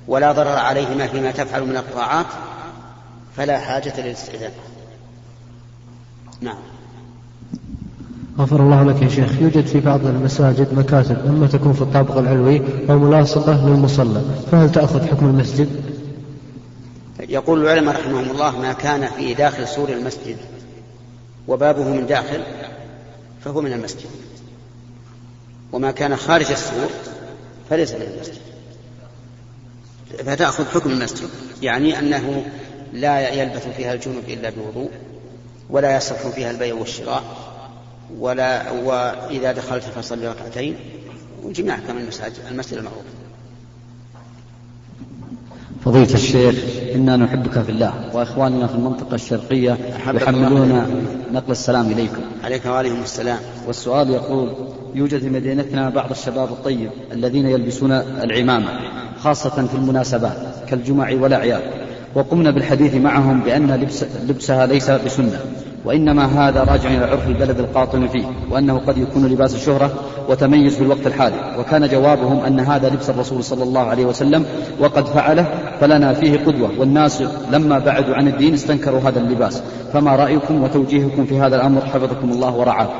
ولا 0.07 0.31
ضرر 0.31 0.57
عليهما 0.57 1.07
فيما 1.07 1.31
تفعل 1.31 1.65
من 1.65 1.77
الطاعات 1.77 2.25
فلا 3.37 3.59
حاجة 3.59 3.93
للاستئذان. 3.97 4.51
نعم. 6.41 6.57
غفر 8.39 8.59
الله 8.59 8.83
لك 8.83 9.01
يا 9.01 9.09
شيخ. 9.09 9.41
يوجد 9.41 9.65
في 9.65 9.79
بعض 9.79 10.05
المساجد 10.05 10.73
مكاتب 10.73 11.17
إما 11.27 11.47
تكون 11.47 11.73
في 11.73 11.81
الطابق 11.81 12.17
العلوي 12.17 12.61
أو 12.89 12.99
ملاصقة 12.99 13.67
للمصلى 13.67 14.21
فهل 14.51 14.71
تأخذ 14.71 15.07
حكم 15.07 15.25
المسجد؟ 15.25 15.90
يقول 17.31 17.61
العلماء 17.61 17.95
رحمهم 17.95 18.31
الله 18.31 18.59
ما 18.59 18.73
كان 18.73 19.07
في 19.07 19.33
داخل 19.33 19.67
سور 19.67 19.89
المسجد 19.89 20.37
وبابه 21.47 21.83
من 21.83 22.05
داخل 22.05 22.43
فهو 23.45 23.61
من 23.61 23.73
المسجد. 23.73 24.09
وما 25.71 25.91
كان 25.91 26.15
خارج 26.15 26.51
السور 26.51 26.89
فليس 27.69 27.91
من 27.91 28.01
المسجد. 28.01 28.41
فتأخذ 30.25 30.65
حكم 30.65 30.89
المسجد 30.89 31.29
يعني 31.61 31.99
أنه 31.99 32.45
لا 32.93 33.29
يلبث 33.29 33.67
فيها 33.75 33.93
الجنوب 33.93 34.23
إلا 34.27 34.49
بوضوء 34.49 34.89
ولا 35.69 35.95
يصح 35.97 36.27
فيها 36.27 36.51
البيع 36.51 36.75
والشراء 36.75 37.23
ولا 38.19 38.71
وإذا 38.71 39.51
دخلت 39.51 39.83
فصل 39.83 40.25
ركعتين 40.25 40.75
وجميع 41.43 41.75
أحكام 41.75 41.97
المساجد 41.97 42.39
المسجد 42.51 42.77
المعروف. 42.77 43.03
فضيلة 45.85 46.13
الشيخ 46.13 46.55
إنا 46.95 47.17
نحبك 47.17 47.61
في 47.61 47.69
الله 47.71 47.93
وإخواننا 48.13 48.67
في 48.67 48.75
المنطقة 48.75 49.15
الشرقية 49.15 49.77
يحملون 50.13 50.85
نقل 51.33 51.51
السلام 51.51 51.91
إليكم. 51.91 52.21
عليك 52.43 52.65
وعليهم 52.65 53.01
السلام. 53.01 53.37
والسؤال 53.67 54.09
يقول 54.09 54.49
يوجد 54.95 55.19
في 55.19 55.29
مدينتنا 55.29 55.89
بعض 55.89 56.11
الشباب 56.11 56.49
الطيب 56.49 56.89
الذين 57.11 57.47
يلبسون 57.47 57.91
العمامة 57.91 58.69
خاصة 59.19 59.67
في 59.67 59.75
المناسبات 59.75 60.37
كالجمع 60.69 61.13
والأعياد. 61.13 61.61
وقمنا 62.15 62.51
بالحديث 62.51 62.95
معهم 62.95 63.41
بأن 63.41 63.71
لبس 63.71 64.05
لبسها 64.27 64.65
ليس 64.65 64.91
بسنة. 64.91 65.39
وإنما 65.85 66.25
هذا 66.25 66.63
راجع 66.63 66.89
إلى 66.89 67.05
عرف 67.05 67.27
البلد 67.27 67.59
القاطن 67.59 68.07
فيه 68.07 68.25
وأنه 68.49 68.77
قد 68.77 68.97
يكون 68.97 69.27
لباس 69.27 69.55
الشهرة 69.55 69.93
وتميز 70.29 70.75
في 70.75 70.83
الوقت 70.83 71.07
الحالي. 71.07 71.55
وكان 71.59 71.87
جوابهم 71.87 72.39
أن 72.39 72.59
هذا 72.59 72.89
لبس 72.89 73.09
الرسول 73.09 73.43
صلى 73.43 73.63
الله 73.63 73.81
عليه 73.81 74.05
وسلم 74.05 74.45
وقد 74.79 75.05
فعله 75.05 75.75
فلنا 75.79 76.13
فيه 76.13 76.45
قدوة. 76.45 76.79
والناس 76.79 77.23
لما 77.51 77.79
بعدوا 77.79 78.15
عن 78.15 78.27
الدين 78.27 78.53
استنكروا 78.53 78.99
هذا 78.99 79.19
اللباس. 79.19 79.63
فما 79.93 80.15
رأيكم 80.15 80.63
وتوجيهكم 80.63 81.25
في 81.25 81.39
هذا 81.39 81.55
الأمر؟ 81.55 81.85
حفظكم 81.85 82.31
الله 82.31 82.55
ورعاكم 82.55 82.93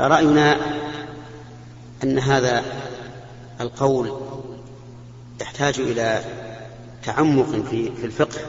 رأينا 0.00 0.56
أن 2.04 2.18
هذا 2.18 2.62
القول 3.60 4.12
يحتاج 5.40 5.80
إلى 5.80 6.20
تعمق 7.04 7.46
في 7.70 8.04
الفقه. 8.04 8.40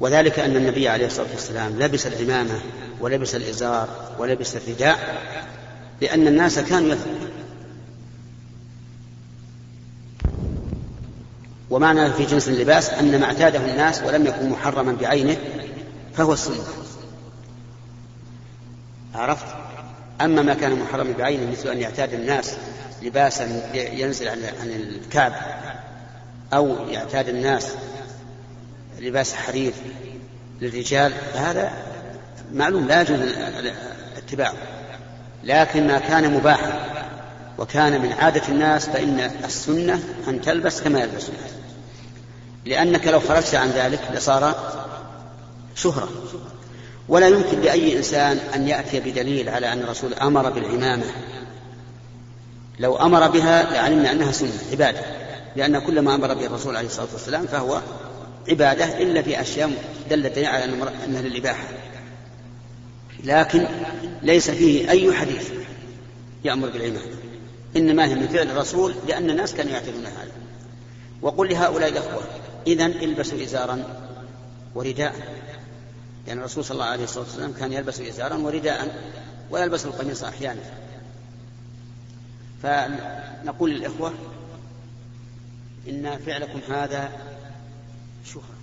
وذلك 0.00 0.38
أن 0.38 0.56
النبي 0.56 0.88
عليه 0.88 1.06
الصلاة 1.06 1.26
والسلام 1.32 1.78
لبس 1.78 2.06
العمامة 2.06 2.60
ولبس 3.00 3.34
الإزار 3.34 3.88
ولبس 4.18 4.56
الرداء 4.56 4.98
لأن 6.00 6.26
الناس 6.26 6.58
كانوا 6.58 6.88
يفعلون 6.88 7.30
ومعنى 11.70 12.10
في 12.12 12.24
جنس 12.24 12.48
اللباس 12.48 12.90
أن 12.90 13.20
ما 13.20 13.26
اعتاده 13.26 13.72
الناس 13.72 14.02
ولم 14.02 14.26
يكن 14.26 14.50
محرما 14.50 14.92
بعينه 14.92 15.36
فهو 16.14 16.32
السنة. 16.32 16.64
عرفت؟ 19.14 19.46
أما 20.20 20.42
ما 20.42 20.54
كان 20.54 20.78
محرما 20.78 21.12
بعينه 21.18 21.50
مثل 21.50 21.68
أن 21.68 21.78
يعتاد 21.78 22.14
الناس 22.14 22.56
لباسا 23.02 23.70
ينزل 23.74 24.28
عن 24.28 24.38
الكعب 24.62 25.32
أو 26.52 26.88
يعتاد 26.88 27.28
الناس 27.28 27.72
لباس 29.00 29.34
حرير 29.34 29.72
للرجال 30.60 31.12
فهذا 31.34 31.72
معلوم 32.52 32.86
لا 32.86 33.00
يجوز 33.00 33.20
اتباعه 34.16 34.54
لكن 35.44 35.86
ما 35.86 35.98
كان 35.98 36.34
مباحا 36.34 36.90
وكان 37.58 38.00
من 38.00 38.12
عادة 38.12 38.42
الناس 38.48 38.88
فإن 38.88 39.20
السنة 39.44 40.02
أن 40.28 40.40
تلبس 40.40 40.80
كما 40.80 41.00
يلبس 41.00 41.28
الناس. 41.28 41.50
لأنك 42.64 43.06
لو 43.06 43.20
خرجت 43.20 43.54
عن 43.54 43.68
ذلك 43.70 44.00
لصار 44.14 44.54
شهرة. 45.74 46.08
ولا 47.08 47.28
يمكن 47.28 47.60
لأي 47.60 47.96
إنسان 47.96 48.38
أن 48.54 48.68
يأتي 48.68 49.00
بدليل 49.00 49.48
على 49.48 49.72
أن 49.72 49.78
الرسول 49.78 50.14
أمر 50.14 50.50
بالعمامة. 50.50 51.04
لو 52.78 52.96
أمر 52.96 53.28
بها 53.28 53.62
لعلمنا 53.62 54.12
أنها 54.12 54.32
سنة 54.32 54.58
عبادة. 54.72 55.00
لأن 55.56 55.78
كل 55.78 56.00
ما 56.00 56.14
أمر 56.14 56.34
به 56.34 56.46
الرسول 56.46 56.76
عليه 56.76 56.88
الصلاة 56.88 57.08
والسلام 57.12 57.46
فهو 57.46 57.80
عبادة 58.48 59.02
إلا 59.02 59.22
في 59.22 59.40
أشياء 59.40 59.70
دلت 60.10 60.38
على 60.38 60.64
أنها 60.64 61.22
للإباحة. 61.22 61.64
لكن 63.24 63.66
ليس 64.22 64.50
فيه 64.50 64.90
أي 64.90 65.14
حديث 65.14 65.50
يأمر 66.44 66.68
بالعمامة 66.68 67.06
إنما 67.76 68.06
هي 68.06 68.14
من 68.14 68.28
فعل 68.28 68.50
الرسول 68.50 68.94
لأن 69.08 69.30
الناس 69.30 69.54
كانوا 69.54 69.72
يعتبرون 69.72 70.06
هذا. 70.06 70.32
وقل 71.22 71.48
لهؤلاء 71.48 71.88
الأخوة 71.88 72.22
إذا 72.66 72.86
البسوا 72.86 73.44
إزارا 73.44 74.00
ورداء. 74.74 75.14
لأن 75.14 76.36
يعني 76.36 76.40
الرسول 76.40 76.64
صلى 76.64 76.74
الله 76.74 76.84
عليه 76.84 77.02
وسلم 77.04 77.52
كان 77.60 77.72
يلبس 77.72 78.00
إزارا 78.00 78.36
ورداء 78.36 79.00
ويلبس 79.50 79.84
القميص 79.86 80.24
أحيانا. 80.24 80.60
فنقول 82.62 83.70
للإخوة 83.70 84.14
إن 85.88 86.18
فعلكم 86.26 86.60
هذا 86.68 87.12
شهرة 88.22 88.59